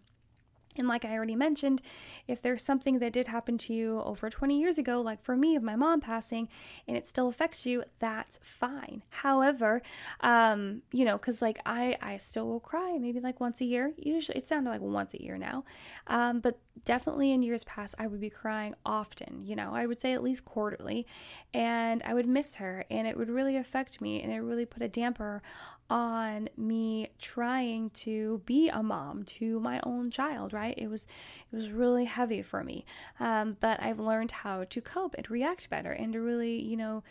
And 0.76 0.88
like 0.88 1.04
I 1.04 1.12
already 1.12 1.36
mentioned, 1.36 1.82
if 2.26 2.40
there's 2.40 2.62
something 2.62 2.98
that 2.98 3.12
did 3.12 3.26
happen 3.26 3.58
to 3.58 3.74
you 3.74 4.00
over 4.00 4.30
20 4.30 4.58
years 4.58 4.78
ago, 4.78 5.00
like 5.00 5.20
for 5.20 5.36
me 5.36 5.54
of 5.56 5.62
my 5.62 5.76
mom 5.76 6.00
passing, 6.00 6.48
and 6.88 6.96
it 6.96 7.06
still 7.06 7.28
affects 7.28 7.66
you, 7.66 7.84
that's 7.98 8.38
fine. 8.42 9.02
However, 9.10 9.82
um, 10.20 10.82
you 10.92 11.04
know, 11.04 11.18
because 11.18 11.42
like 11.42 11.58
I, 11.66 11.96
I 12.00 12.16
still 12.16 12.46
will 12.46 12.60
cry 12.60 12.96
maybe 12.98 13.20
like 13.20 13.40
once 13.40 13.60
a 13.60 13.64
year. 13.64 13.92
Usually, 13.96 14.38
it 14.38 14.46
sounded 14.46 14.70
like 14.70 14.80
once 14.80 15.14
a 15.14 15.22
year 15.22 15.36
now, 15.36 15.64
um, 16.06 16.40
but 16.40 16.58
definitely 16.84 17.32
in 17.32 17.42
years 17.42 17.64
past, 17.64 17.94
I 17.98 18.06
would 18.06 18.20
be 18.20 18.30
crying 18.30 18.74
often. 18.84 19.44
You 19.44 19.56
know, 19.56 19.74
I 19.74 19.86
would 19.86 20.00
say 20.00 20.12
at 20.12 20.22
least 20.22 20.44
quarterly, 20.44 21.06
and 21.52 22.02
I 22.04 22.14
would 22.14 22.26
miss 22.26 22.56
her, 22.56 22.84
and 22.90 23.06
it 23.06 23.16
would 23.16 23.30
really 23.30 23.56
affect 23.56 24.00
me, 24.00 24.22
and 24.22 24.32
it 24.32 24.40
really 24.40 24.66
put 24.66 24.82
a 24.82 24.88
damper 24.88 25.42
on 25.90 26.48
me 26.56 27.10
trying 27.18 27.90
to 27.90 28.40
be 28.46 28.68
a 28.68 28.82
mom 28.82 29.22
to 29.24 29.60
my 29.60 29.80
own 29.84 30.10
child 30.10 30.52
right? 30.52 30.74
It 30.76 30.88
was 30.88 31.06
it 31.52 31.56
was 31.56 31.70
really 31.70 32.04
heavy 32.06 32.42
for 32.42 32.64
me. 32.64 32.84
Um, 33.20 33.56
but 33.60 33.82
i've 33.82 34.00
learned 34.00 34.30
how 34.30 34.64
to 34.64 34.80
cope 34.80 35.14
and 35.16 35.30
react 35.30 35.68
better 35.70 35.92
and 35.92 36.12
to 36.12 36.20
really 36.20 36.60
you 36.60 36.76
know 36.76 37.02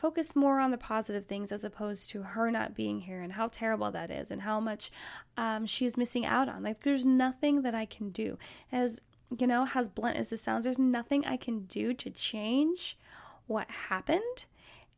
focus 0.00 0.34
more 0.34 0.60
on 0.60 0.70
the 0.70 0.78
positive 0.78 1.26
things 1.26 1.52
as 1.52 1.62
opposed 1.62 2.08
to 2.08 2.22
her 2.22 2.50
not 2.50 2.74
being 2.74 3.00
here 3.00 3.20
and 3.20 3.34
how 3.34 3.48
terrible 3.48 3.90
that 3.90 4.10
is 4.10 4.30
and 4.30 4.40
how 4.40 4.58
much 4.58 4.90
um, 5.36 5.66
she's 5.66 5.94
missing 5.98 6.24
out 6.24 6.48
on. 6.48 6.62
Like 6.62 6.82
there's 6.82 7.04
nothing 7.04 7.60
that 7.62 7.74
i 7.74 7.84
can 7.84 8.08
do. 8.10 8.38
As 8.72 8.98
you 9.38 9.46
know 9.46 9.68
as 9.74 9.88
blunt 9.88 10.16
as 10.16 10.30
this 10.30 10.42
sounds 10.42 10.64
there's 10.64 10.76
nothing 10.76 11.24
i 11.24 11.36
can 11.36 11.60
do 11.66 11.92
to 11.94 12.10
change 12.10 12.98
what 13.46 13.70
happened. 13.70 14.46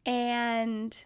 And 0.06 1.04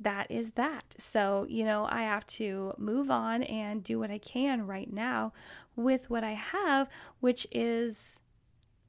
that 0.00 0.30
is 0.30 0.52
that. 0.52 0.94
So, 0.98 1.46
you 1.48 1.64
know, 1.64 1.86
I 1.90 2.02
have 2.02 2.26
to 2.28 2.72
move 2.78 3.10
on 3.10 3.42
and 3.42 3.84
do 3.84 3.98
what 3.98 4.10
I 4.10 4.18
can 4.18 4.66
right 4.66 4.90
now 4.90 5.32
with 5.76 6.08
what 6.08 6.24
I 6.24 6.32
have, 6.32 6.88
which 7.20 7.46
is 7.52 8.18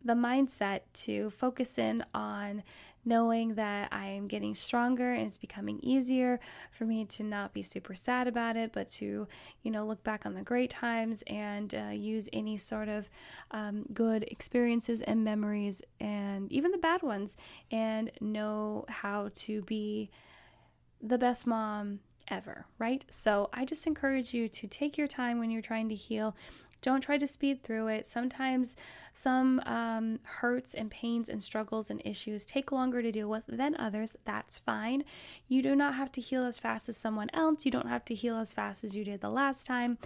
the 0.03 0.13
mindset 0.13 0.81
to 0.93 1.29
focus 1.29 1.77
in 1.77 2.03
on 2.13 2.63
knowing 3.03 3.55
that 3.55 3.87
I 3.91 4.07
am 4.07 4.27
getting 4.27 4.53
stronger 4.53 5.11
and 5.13 5.27
it's 5.27 5.37
becoming 5.37 5.79
easier 5.81 6.39
for 6.71 6.85
me 6.85 7.05
to 7.05 7.23
not 7.23 7.53
be 7.53 7.63
super 7.63 7.95
sad 7.95 8.27
about 8.27 8.55
it, 8.55 8.71
but 8.71 8.87
to, 8.89 9.27
you 9.63 9.71
know, 9.71 9.85
look 9.85 10.03
back 10.03 10.25
on 10.25 10.35
the 10.35 10.43
great 10.43 10.69
times 10.69 11.23
and 11.27 11.73
uh, 11.73 11.89
use 11.89 12.29
any 12.31 12.57
sort 12.57 12.89
of 12.89 13.09
um, 13.51 13.85
good 13.93 14.23
experiences 14.23 15.01
and 15.01 15.23
memories 15.23 15.81
and 15.99 16.51
even 16.51 16.71
the 16.71 16.77
bad 16.77 17.01
ones 17.01 17.35
and 17.71 18.11
know 18.21 18.85
how 18.87 19.29
to 19.33 19.61
be 19.63 20.09
the 21.01 21.17
best 21.17 21.47
mom 21.47 21.99
ever, 22.27 22.65
right? 22.77 23.05
So 23.09 23.49
I 23.53 23.65
just 23.65 23.85
encourage 23.87 24.33
you 24.33 24.47
to 24.47 24.67
take 24.67 24.97
your 24.97 25.07
time 25.07 25.39
when 25.39 25.51
you're 25.51 25.61
trying 25.61 25.89
to 25.89 25.95
heal. 25.95 26.35
Don't 26.81 27.01
try 27.01 27.19
to 27.19 27.27
speed 27.27 27.61
through 27.61 27.89
it. 27.89 28.07
Sometimes 28.07 28.75
some 29.13 29.61
um, 29.67 30.19
hurts 30.23 30.73
and 30.73 30.89
pains 30.89 31.29
and 31.29 31.43
struggles 31.43 31.91
and 31.91 32.01
issues 32.03 32.43
take 32.43 32.71
longer 32.71 33.03
to 33.03 33.11
deal 33.11 33.29
with 33.29 33.43
than 33.47 33.75
others. 33.77 34.15
That's 34.25 34.57
fine. 34.57 35.03
You 35.47 35.61
do 35.61 35.75
not 35.75 35.93
have 35.93 36.11
to 36.13 36.21
heal 36.21 36.43
as 36.43 36.57
fast 36.57 36.89
as 36.89 36.97
someone 36.97 37.29
else. 37.33 37.65
You 37.65 37.71
don't 37.71 37.87
have 37.87 38.05
to 38.05 38.15
heal 38.15 38.37
as 38.37 38.55
fast 38.55 38.83
as 38.83 38.95
you 38.95 39.03
did 39.03 39.21
the 39.21 39.29
last 39.29 39.67
time. 39.67 39.99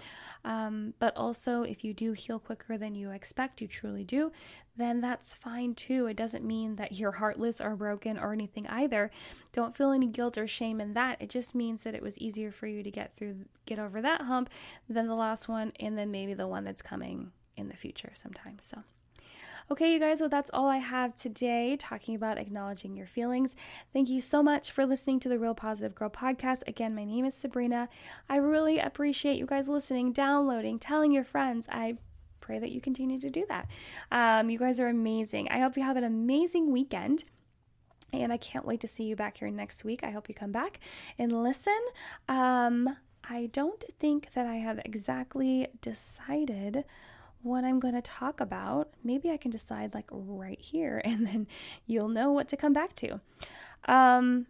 Um, 0.44 0.92
but 0.98 1.16
also, 1.16 1.62
if 1.62 1.82
you 1.82 1.94
do 1.94 2.12
heal 2.12 2.38
quicker 2.38 2.76
than 2.76 2.94
you 2.94 3.10
expect, 3.10 3.62
you 3.62 3.68
truly 3.68 4.04
do, 4.04 4.30
then 4.76 5.00
that's 5.00 5.34
fine 5.34 5.74
too. 5.74 6.06
It 6.06 6.16
doesn't 6.16 6.44
mean 6.44 6.76
that 6.76 6.92
you're 6.92 7.12
heartless 7.12 7.60
or 7.60 7.76
broken 7.76 8.18
or 8.18 8.32
anything 8.32 8.66
either. 8.66 9.10
Don't 9.52 9.74
feel 9.74 9.90
any 9.90 10.06
guilt 10.06 10.36
or 10.38 10.46
shame 10.46 10.80
in 10.80 10.94
that. 10.94 11.20
It 11.20 11.30
just 11.30 11.54
means 11.54 11.82
that 11.84 11.94
it 11.94 12.02
was 12.02 12.18
easier 12.18 12.50
for 12.50 12.66
you 12.66 12.82
to 12.82 12.90
get 12.90 13.14
through, 13.14 13.46
get 13.64 13.78
over 13.78 14.02
that 14.02 14.22
hump 14.22 14.50
than 14.88 15.06
the 15.06 15.14
last 15.14 15.48
one, 15.48 15.72
and 15.80 15.96
then 15.96 16.10
maybe 16.10 16.34
the 16.34 16.46
one 16.46 16.64
that's 16.64 16.82
coming 16.82 17.32
in 17.56 17.68
the 17.68 17.76
future 17.76 18.10
sometime. 18.12 18.56
So. 18.60 18.82
Okay, 19.68 19.92
you 19.92 19.98
guys, 19.98 20.20
well, 20.20 20.28
that's 20.28 20.50
all 20.54 20.68
I 20.68 20.76
have 20.76 21.16
today 21.16 21.76
talking 21.76 22.14
about 22.14 22.38
acknowledging 22.38 22.96
your 22.96 23.08
feelings. 23.08 23.56
Thank 23.92 24.08
you 24.08 24.20
so 24.20 24.40
much 24.40 24.70
for 24.70 24.86
listening 24.86 25.18
to 25.20 25.28
the 25.28 25.40
Real 25.40 25.56
Positive 25.56 25.92
Girl 25.92 26.08
podcast. 26.08 26.62
Again, 26.68 26.94
my 26.94 27.04
name 27.04 27.24
is 27.24 27.34
Sabrina. 27.34 27.88
I 28.28 28.36
really 28.36 28.78
appreciate 28.78 29.38
you 29.38 29.46
guys 29.46 29.68
listening, 29.68 30.12
downloading, 30.12 30.78
telling 30.78 31.10
your 31.10 31.24
friends. 31.24 31.66
I 31.68 31.96
pray 32.46 32.58
that 32.60 32.70
you 32.70 32.80
continue 32.80 33.18
to 33.18 33.28
do 33.28 33.44
that. 33.48 33.68
Um, 34.12 34.48
you 34.48 34.58
guys 34.58 34.78
are 34.78 34.86
amazing. 34.86 35.48
I 35.50 35.58
hope 35.58 35.76
you 35.76 35.82
have 35.82 35.96
an 35.96 36.04
amazing 36.04 36.70
weekend. 36.70 37.24
And 38.12 38.32
I 38.32 38.36
can't 38.36 38.64
wait 38.64 38.80
to 38.80 38.88
see 38.88 39.04
you 39.04 39.16
back 39.16 39.38
here 39.38 39.50
next 39.50 39.84
week. 39.84 40.04
I 40.04 40.10
hope 40.10 40.28
you 40.28 40.34
come 40.34 40.52
back 40.52 40.78
and 41.18 41.42
listen. 41.42 41.78
Um, 42.28 42.96
I 43.28 43.50
don't 43.52 43.82
think 43.98 44.32
that 44.34 44.46
I 44.46 44.56
have 44.56 44.80
exactly 44.84 45.66
decided 45.80 46.84
what 47.42 47.64
I'm 47.64 47.80
going 47.80 47.94
to 47.94 48.02
talk 48.02 48.40
about. 48.40 48.90
Maybe 49.02 49.30
I 49.30 49.36
can 49.36 49.50
decide 49.50 49.92
like 49.92 50.06
right 50.10 50.60
here 50.60 51.02
and 51.04 51.26
then 51.26 51.48
you'll 51.84 52.08
know 52.08 52.30
what 52.30 52.46
to 52.48 52.56
come 52.56 52.72
back 52.72 52.94
to. 52.96 53.20
Um, 53.86 54.46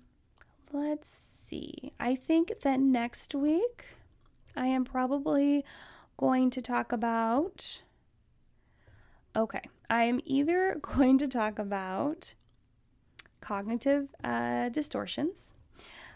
let's 0.71 1.09
see. 1.09 1.93
I 1.99 2.15
think 2.15 2.61
that 2.61 2.79
next 2.79 3.35
week 3.35 3.87
I 4.55 4.67
am 4.67 4.85
probably 4.85 5.65
going 6.19 6.51
to 6.51 6.61
talk 6.61 6.93
about 6.93 7.83
Okay, 9.37 9.61
I 9.91 10.05
am 10.05 10.21
either 10.25 10.79
going 10.83 11.19
to 11.19 11.29
talk 11.29 11.59
about 11.59 12.33
cognitive 13.43 14.09
uh, 14.25 14.71
distortions, 14.71 15.53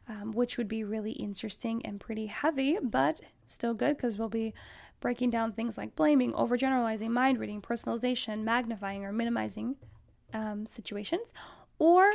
um, 0.08 0.32
which 0.32 0.56
would 0.56 0.68
be 0.68 0.82
really 0.82 1.12
interesting 1.12 1.84
and 1.84 2.00
pretty 2.00 2.26
heavy, 2.26 2.78
but 2.82 3.20
still 3.46 3.74
good 3.74 3.98
because 3.98 4.16
we'll 4.16 4.30
be 4.30 4.54
breaking 5.00 5.28
down 5.28 5.52
things 5.52 5.76
like 5.76 5.94
blaming, 5.94 6.32
overgeneralizing, 6.32 7.10
mind 7.10 7.38
reading, 7.38 7.60
personalization, 7.60 8.42
magnifying, 8.42 9.04
or 9.04 9.12
minimizing 9.12 9.76
um, 10.32 10.64
situations. 10.64 11.34
Or 11.78 12.10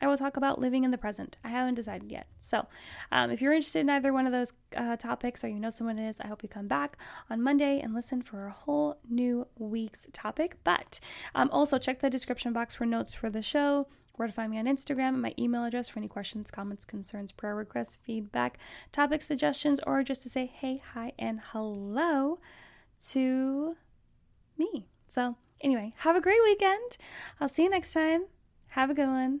I 0.00 0.06
will 0.06 0.18
talk 0.18 0.36
about 0.36 0.60
living 0.60 0.84
in 0.84 0.90
the 0.90 0.98
present. 0.98 1.38
I 1.44 1.48
haven't 1.48 1.74
decided 1.74 2.10
yet. 2.10 2.26
So, 2.40 2.66
um, 3.10 3.30
if 3.30 3.40
you're 3.40 3.52
interested 3.52 3.80
in 3.80 3.90
either 3.90 4.12
one 4.12 4.26
of 4.26 4.32
those 4.32 4.52
uh, 4.76 4.96
topics 4.96 5.42
or 5.44 5.48
you 5.48 5.60
know 5.60 5.70
someone 5.70 5.98
is, 5.98 6.20
I 6.20 6.26
hope 6.26 6.42
you 6.42 6.48
come 6.48 6.68
back 6.68 6.96
on 7.30 7.42
Monday 7.42 7.80
and 7.80 7.94
listen 7.94 8.22
for 8.22 8.46
a 8.46 8.52
whole 8.52 8.98
new 9.08 9.46
week's 9.58 10.06
topic. 10.12 10.58
But 10.64 11.00
um, 11.34 11.48
also 11.52 11.78
check 11.78 12.00
the 12.00 12.10
description 12.10 12.52
box 12.52 12.74
for 12.74 12.86
notes 12.86 13.14
for 13.14 13.30
the 13.30 13.42
show, 13.42 13.88
where 14.14 14.28
to 14.28 14.34
find 14.34 14.50
me 14.50 14.58
on 14.58 14.66
Instagram, 14.66 15.20
my 15.20 15.34
email 15.38 15.64
address 15.64 15.88
for 15.88 15.98
any 15.98 16.08
questions, 16.08 16.50
comments, 16.50 16.84
concerns, 16.84 17.32
prayer 17.32 17.54
requests, 17.54 17.96
feedback, 17.96 18.58
topic 18.92 19.22
suggestions, 19.22 19.80
or 19.86 20.02
just 20.02 20.22
to 20.22 20.28
say 20.28 20.46
hey, 20.46 20.82
hi, 20.94 21.12
and 21.18 21.40
hello 21.52 22.38
to 23.10 23.76
me. 24.58 24.86
So, 25.06 25.36
anyway, 25.60 25.94
have 25.98 26.16
a 26.16 26.20
great 26.20 26.42
weekend. 26.44 26.96
I'll 27.40 27.48
see 27.48 27.64
you 27.64 27.70
next 27.70 27.92
time. 27.92 28.26
Have 28.68 28.90
a 28.90 28.94
good 28.94 29.08
one 29.08 29.40